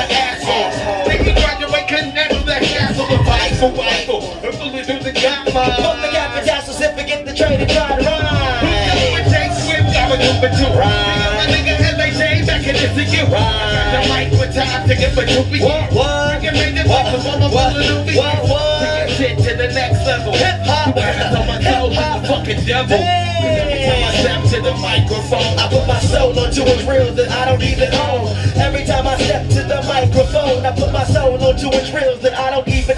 hassle. 3.55 3.71
The 3.71 3.75
fight 3.75 4.05
for 4.05 4.19
rifle. 4.21 4.47
I'm 4.47 4.53
fully 4.53 4.83
through 4.83 4.99
the 4.99 5.13
Fuck 5.19 5.45
the 5.45 5.51
guidelines. 5.51 6.11
gap 6.11 6.37
and 6.37 6.45
tassel, 6.45 6.73
sip 6.73 6.97
and 6.97 7.07
get 7.07 7.25
the 7.25 7.33
train 7.33 7.59
and 7.61 7.69
try 7.69 7.87
to 7.97 8.03
ride. 8.03 9.13
With 9.13 9.31
Jay 9.31 9.49
Swift, 9.63 9.95
I 9.95 10.09
was 10.11 10.19
number 10.19 10.49
two. 10.55 10.69
My 10.75 11.45
nigga 11.47 11.75
LAJ 11.77 12.45
back 12.47 12.67
in 12.67 12.75
this. 12.75 12.95
I 12.95 13.31
got 13.31 13.91
the 13.91 14.13
mic 14.13 14.31
with 14.39 14.55
time 14.55 14.87
to 14.87 14.95
get 14.95 15.15
my 15.15 15.25
troopy. 15.25 15.59
What, 15.61 15.91
what? 15.93 16.41
Made 16.41 16.77
it 16.77 16.87
possible, 16.87 17.31
I'm 17.31 17.51
What, 17.51 17.75
of 17.75 17.83
newbies. 17.83 18.17
what, 18.17 18.49
what? 18.49 19.09
Taking 19.09 19.15
shit 19.15 19.37
to 19.39 19.51
the 19.57 19.67
next 19.73 20.05
level. 20.05 20.33
Hip 20.33 20.61
hop. 20.63 20.95
Hands 20.95 21.35
on 21.35 21.47
my 21.47 21.57
toes, 21.61 21.97
I'm 21.97 22.21
the 22.21 22.27
fucking 22.27 22.65
devil. 22.65 22.97
Every 22.99 23.81
time 23.83 24.03
I 24.03 24.11
step 24.21 24.41
to 24.53 24.57
the 24.61 24.73
microphone, 24.79 25.57
I 25.59 25.67
put 25.69 25.87
my 25.87 25.99
soul 25.99 26.37
onto 26.39 26.61
its 26.63 26.83
reels 26.85 27.15
that 27.17 27.29
I 27.31 27.45
don't 27.49 27.61
even 27.63 27.89
own. 27.93 28.29
Every 28.55 28.85
time 28.85 29.07
I 29.07 29.17
step 29.17 29.47
to 29.49 29.61
the 29.67 29.81
microphone, 29.87 30.65
I 30.65 30.71
put 30.71 30.91
my 30.93 31.03
soul 31.05 31.35
onto 31.43 31.67
its 31.73 31.91
reels 31.91 32.21
that 32.21 32.33
I 32.37 32.51
don't 32.51 32.67
even 32.67 32.94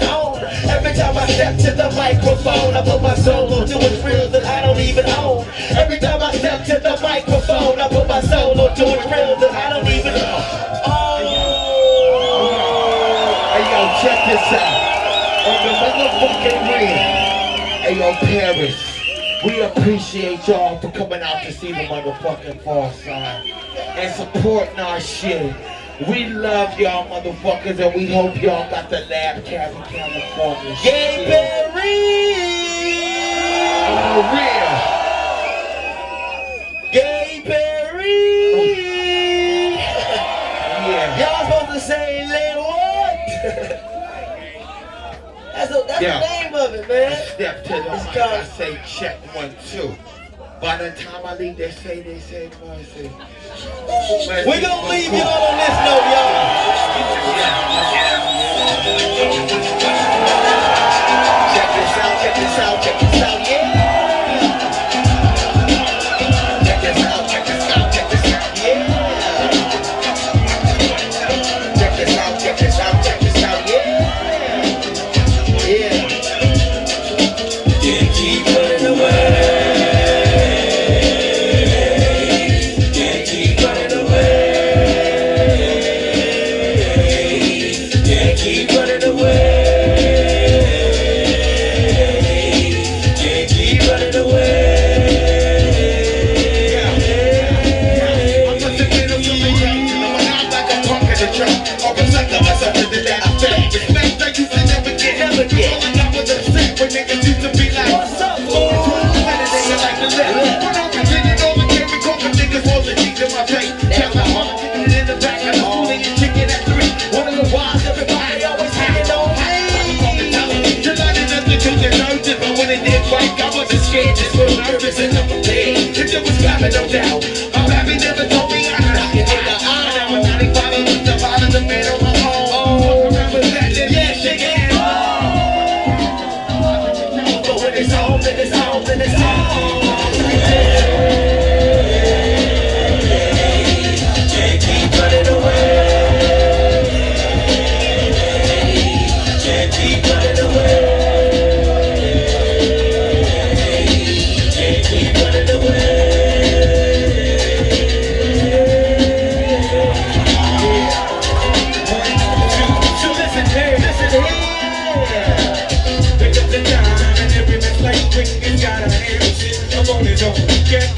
microphone, 2.08 2.74
I 2.74 2.80
put 2.82 3.02
my 3.02 3.14
soul 3.14 3.52
onto 3.52 3.76
its 3.76 4.02
reels 4.02 4.32
that 4.32 4.44
I 4.44 4.62
don't 4.64 4.80
even 4.80 5.04
own. 5.20 5.44
Every 5.76 5.98
time 5.98 6.22
I 6.22 6.32
step 6.32 6.64
to 6.64 6.80
the 6.80 6.98
microphone, 7.02 7.78
I 7.78 7.88
put 7.88 8.08
my 8.08 8.22
soul 8.22 8.58
onto 8.58 8.84
its 8.84 9.04
reels 9.12 9.40
that 9.44 9.52
I 9.52 9.68
don't 9.68 9.86
even 9.86 10.14
own. 10.14 10.42
Oh. 10.88 11.20
Hey 13.52 13.64
yo, 13.68 13.80
check 14.00 14.18
this 14.24 14.40
out. 14.56 14.88
On 15.48 15.58
the 15.66 15.72
motherfucking 15.84 16.60
ring. 16.72 16.96
Hey 17.84 17.94
yo, 17.98 18.08
Paris. 18.24 18.78
We 19.44 19.60
appreciate 19.60 20.48
y'all 20.48 20.80
for 20.80 20.90
coming 20.90 21.22
out 21.22 21.44
to 21.44 21.52
see 21.52 21.72
the 21.72 21.84
motherfucking 21.92 22.62
Pharcyde 22.62 23.52
and 23.76 24.14
supporting 24.14 24.80
our 24.80 24.98
shit. 24.98 25.54
We 26.08 26.26
love 26.26 26.78
y'all 26.78 27.08
motherfuckers 27.08 27.78
and 27.84 27.94
we 27.94 28.06
hope 28.06 28.40
y'all 28.40 28.70
got 28.70 28.88
the 28.88 29.00
lab 29.10 29.44
Cali 29.44 29.74
California 29.88 30.76
Gay 30.82 31.16
shit. 31.16 31.28
Perry! 31.28 31.67
For 31.67 31.67
real. 34.34 34.72
Gay 36.92 37.42
Perry! 37.44 38.16
Yeah. 40.88 41.18
Y'all 41.18 41.44
supposed 41.50 41.72
to 41.72 41.80
say 41.86 42.26
Lay 42.28 42.54
what? 42.56 43.18
that's 45.54 45.70
the, 45.72 45.78
that's 45.86 46.00
Yeah. 46.02 46.20
the 46.20 46.26
name 46.26 46.54
of 46.54 46.74
it, 46.74 46.88
man. 46.88 47.12
Step 47.34 47.64
to 47.64 47.68
the 47.70 47.78
mic, 47.80 48.16
I 48.16 48.44
say 48.44 48.80
check 48.86 49.16
one, 49.34 49.54
two. 49.70 49.94
By 50.60 50.76
the 50.78 50.90
time 50.92 51.24
I 51.24 51.34
leave, 51.36 51.56
they 51.56 51.70
say, 51.70 52.02
they 52.02 52.18
say, 52.18 52.50
mercy. 52.64 53.10
We're 53.58 54.60
gonna 54.60 54.88
leave 54.88 55.12
y'all 55.12 55.26
on 55.26 55.58
this 55.58 55.76
note, 55.82 56.06
y'all. 56.12 56.58
Check 61.54 61.68
this 61.74 61.98
out, 61.98 62.14
check 62.22 62.34
this 62.36 62.58
out, 62.58 62.82
check 62.82 63.00
this 63.00 63.22
out, 63.22 63.48
yeah. 63.48 63.87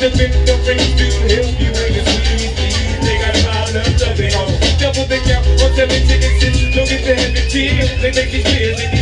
The 0.00 0.08
big 0.16 0.32
the 0.46 0.56
ring 0.64 0.80
to 0.96 1.04
help 1.28 1.60
you 1.60 1.72
when 1.76 1.92
you 1.92 2.00
squeeze. 2.00 2.56
They 3.04 3.20
got. 3.20 3.36
Double 4.80 5.04
the 5.04 5.18
count 5.28 5.44
tickets. 6.08 7.52
Tears. 7.52 8.00
They 8.00 8.10
make 8.12 8.30
these 8.32 8.44
fears 8.44 8.99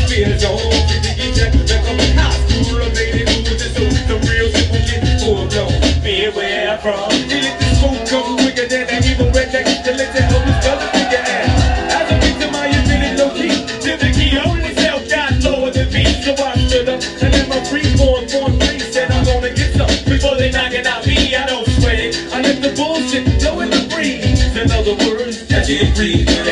I 26.00 26.47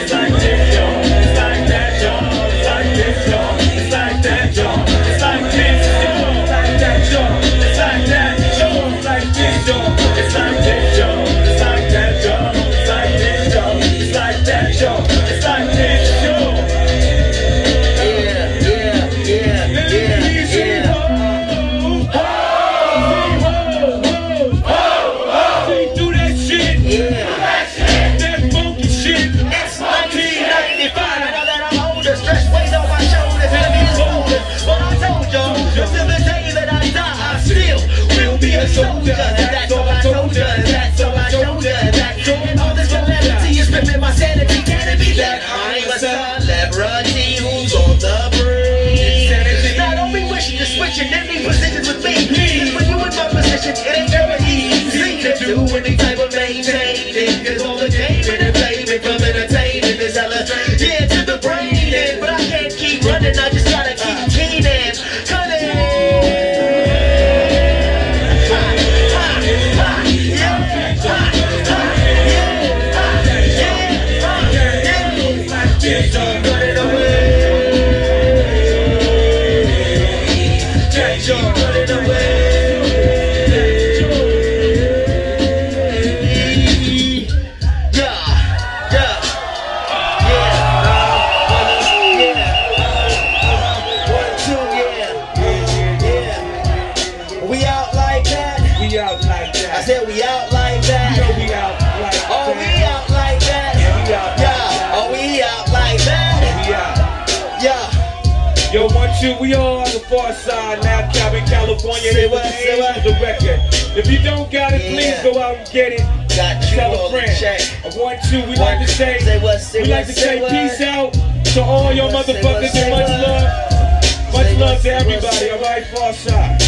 California. 112.13 112.13
Say 112.13 112.13
Say 112.13 112.27
what, 112.29 112.45
say 112.55 112.81
what? 112.81 113.05
the 113.05 113.13
record. 113.23 113.61
If 113.97 114.07
you 114.11 114.19
don't 114.23 114.51
got 114.53 114.73
it, 114.75 114.83
please 114.93 115.23
go 115.23 115.41
out 115.41 115.57
and 115.57 115.71
get 115.73 115.93
it. 115.93 116.01
Got 116.37 116.63
you 116.71 116.77
Tell 116.77 117.07
a 117.07 117.11
friend. 117.11 117.33
check. 117.39 117.61
A 117.85 117.97
One, 117.99 118.17
two, 118.29 118.43
we 118.49 118.57
like 118.57 118.79
to 118.85 118.89
say, 118.93 119.19
Say 119.21 119.41
what, 119.43 119.59
say 119.61 119.83
we 119.83 119.89
like 119.89 120.07
to 120.07 120.13
say 120.13 120.39
peace 120.51 120.81
out 120.83 121.13
to 121.55 121.63
all 121.63 121.93
your 121.93 122.11
Say 122.11 122.15
what, 122.17 122.27
say 122.27 122.43
motherfuckers 122.43 122.75
and 122.77 122.91
much 122.93 123.09
love. 123.09 124.33
Much 124.33 124.53
love 124.59 124.83
to 124.83 124.91
everybody, 124.93 125.51
all 125.51 125.61
right, 125.61 125.85
Pharcyde. 125.85 126.63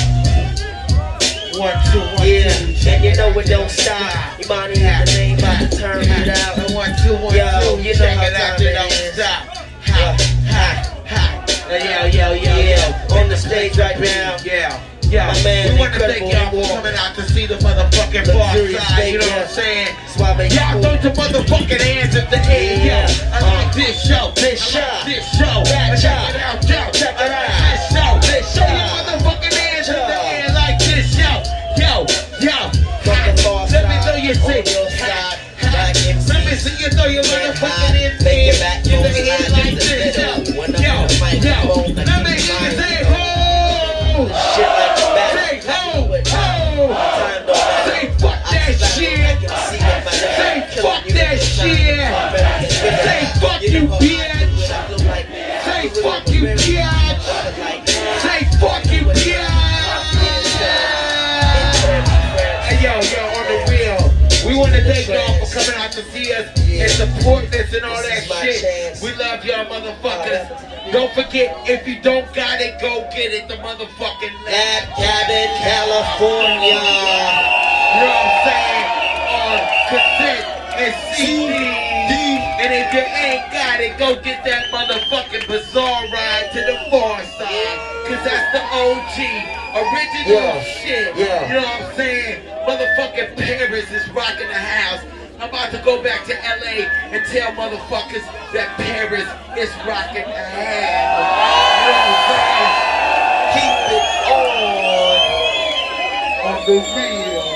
One, 1.59 1.75
two, 1.93 1.99
one, 1.99 2.27
Yeah, 2.27 2.49
two. 2.49 2.89
and 2.89 3.05
you 3.05 3.15
know 3.17 3.29
it 3.39 3.47
don't 3.47 3.69
stop. 3.71 4.41
Imani 4.41 4.73
is 4.75 4.79
the 4.81 5.19
name, 5.19 5.37
to 5.39 5.77
turn 5.77 6.01
it 6.07 6.29
out. 6.29 6.71
One, 6.73 6.95
two, 7.05 7.15
one, 7.19 7.35
Yo, 7.35 7.77
two. 7.77 7.83
you 7.83 7.93
know 7.93 7.99
Check 7.99 8.17
how 8.17 8.25
it 8.27 8.35
out, 8.35 8.61
you 8.61 8.69
it 8.69 8.75
don't 8.75 8.93
stop. 9.13 9.43
Ha, 9.91 10.17
ha, 10.47 11.03
ha. 11.07 11.45
Yo, 11.69 12.07
yo, 12.07 12.33
yo, 12.33 12.57
Yeah, 12.57 13.07
yo. 13.11 13.17
on 13.21 13.29
the 13.29 13.37
stage 13.37 13.77
right 13.77 13.99
now. 14.01 14.37
Yeah. 14.45 14.81
Yeah, 15.09 15.33
My 15.33 15.43
man, 15.43 15.73
we 15.73 15.81
want 15.81 15.95
to 15.95 16.01
thank 16.01 16.21
y'all 16.29 16.53
for 16.53 16.69
coming 16.69 16.93
out 16.93 17.17
to 17.17 17.25
see 17.25 17.47
the 17.47 17.57
motherfucking 17.65 18.29
Pharcyde. 18.29 19.13
You 19.13 19.19
know 19.19 19.25
what 19.25 19.49
I'm 19.49 19.49
saying? 19.49 19.97
Y'all 20.53 20.83
throw 20.85 21.01
your 21.01 21.17
motherfucking 21.17 21.81
hands 21.81 22.15
in 22.15 22.29
the 22.29 22.37
air, 22.45 22.77
yo. 22.77 22.85
Yeah. 22.85 23.33
I 23.33 23.41
like 23.41 23.73
uh, 23.73 23.73
this 23.73 23.97
show. 24.05 24.33
This 24.37 24.61
I 24.77 24.81
like 24.81 24.85
show. 24.85 25.09
This 25.09 25.25
show. 25.33 25.65
That 25.65 25.97
show. 25.97 26.13
it 26.29 26.37
out, 26.37 26.61
yo. 26.61 26.93
Check 26.93 27.17
it 27.17 27.33
out. 27.33 27.49
This 27.57 27.89
show. 27.89 28.21
This 28.21 28.53
Throw 28.53 28.69
your 28.69 28.85
motherfucking 28.85 29.55
hands 29.57 29.89
in 29.89 29.97
the 29.97 30.19
air 30.29 30.53
like 30.53 30.77
this, 30.77 31.09
yo. 31.17 31.41
Yo, 31.81 32.05
yo. 32.45 32.69
Let 33.09 33.89
me 33.89 33.97
know 34.05 34.17
you 34.21 34.37
on 34.37 34.45
say. 34.45 34.61
your 34.61 34.91
side, 34.93 35.41
back 35.73 35.97
in 36.05 36.21
Let 36.29 36.45
me 36.45 36.53
see 36.53 36.77
you 36.85 36.93
throw 36.93 37.09
your 37.09 37.25
motherfucking 37.25 37.78
You 53.79 53.85
you, 53.85 53.89
know 53.91 53.95
how 53.95 54.03
I 54.03 54.43
do 54.43 54.51
bitch. 54.51 54.59
it. 54.59 54.71
I 54.75 54.91
look 54.91 55.05
like 55.07 55.29
that. 55.31 55.63
Say 55.63 55.71
I 55.71 55.83
do 55.87 55.87
it 55.87 56.03
fuck 56.03 56.27
you, 56.35 56.43
bitch. 56.43 56.67
Say 58.19 58.41
fuck 58.59 58.85
you, 58.91 59.03
bitch. 59.07 59.39
Hey, 62.67 62.83
yo, 62.83 62.99
yo, 62.99 63.23
on 63.39 63.45
the 63.47 63.59
wheel. 63.71 64.03
We 64.51 64.59
want 64.59 64.75
to 64.75 64.83
thank 64.83 65.07
y'all 65.07 65.47
for 65.47 65.55
coming 65.55 65.79
out 65.79 65.93
to 65.93 66.03
see 66.11 66.33
us 66.33 66.51
and 66.59 66.91
supporting 66.91 67.55
us 67.55 67.73
and 67.73 67.85
all 67.85 68.03
that 68.03 68.27
shit. 68.43 68.99
We 69.01 69.15
love 69.15 69.45
y'all 69.45 69.67
motherfuckers. 69.71 70.51
Don't 70.91 71.13
forget, 71.15 71.55
if 71.71 71.87
you 71.87 72.03
don't 72.03 72.27
got 72.35 72.61
it, 72.61 72.81
go 72.81 73.07
get 73.15 73.31
it. 73.31 73.47
The 73.47 73.63
motherfucking 73.63 74.35
Lab 74.43 74.83
Cabin, 74.99 75.49
California. 75.63 76.83
You 77.95 78.03
know 78.03 78.11
what 78.11 78.27
I'm 78.27 78.43
saying? 78.43 78.87
On 79.39 79.59
cassette 79.87 80.47
and 80.83 80.95
CD. 81.15 81.89
And 82.59 82.75
if 82.75 82.93
you 82.93 83.28
ain't 83.81 83.99
got 83.99 84.13
it, 84.13 84.17
go 84.17 84.23
get 84.23 84.45
that 84.45 84.67
motherfucking 84.73 85.47
bizarre 85.47 86.05
ride 86.13 86.51
to 86.53 86.61
the 86.61 86.77
Pharcyde. 86.91 87.79
Cause 88.07 88.25
that's 88.25 88.53
the 88.53 88.63
OG. 88.75 89.17
Original 89.75 90.33
Yeah. 90.35 90.63
shit. 90.63 91.17
Yeah. 91.17 91.47
You 91.49 91.55
know 91.55 91.63
what 91.63 91.83
I'm 91.83 91.97
saying? 91.97 92.43
Motherfucking 92.67 93.37
Paris 93.37 93.91
is 93.93 94.09
rocking 94.11 94.49
the 94.49 94.55
house. 94.55 95.01
I'm 95.41 95.49
about 95.51 95.71
to 95.71 95.79
go 95.85 96.03
back 96.03 96.25
to 96.27 96.35
LA 96.35 96.87
and 97.15 97.25
tell 97.27 97.53
motherfuckers 97.53 98.25
that 98.53 98.77
Paris 98.77 99.29
is 99.57 99.71
rocking 99.87 100.25
the 100.27 100.45
house. 100.45 101.79
You 101.79 101.87
know 101.87 101.95
what 101.95 102.09
I'm 102.09 102.35
saying? 102.35 102.73
Keep 103.55 103.75
it 103.95 104.07
on. 104.33 105.19
On 106.47 106.59
the 106.67 106.79
real. 106.97 107.47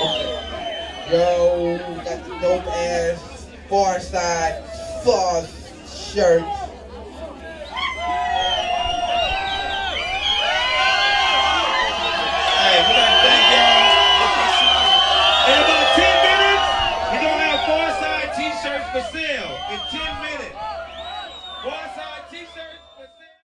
Yo, 1.11 1.77
got 2.05 2.19
the 2.25 2.33
dope 2.39 2.67
ass 2.67 3.47
Pharcyde 3.69 4.63
Sauce 5.03 5.62
shirt. 6.13 6.72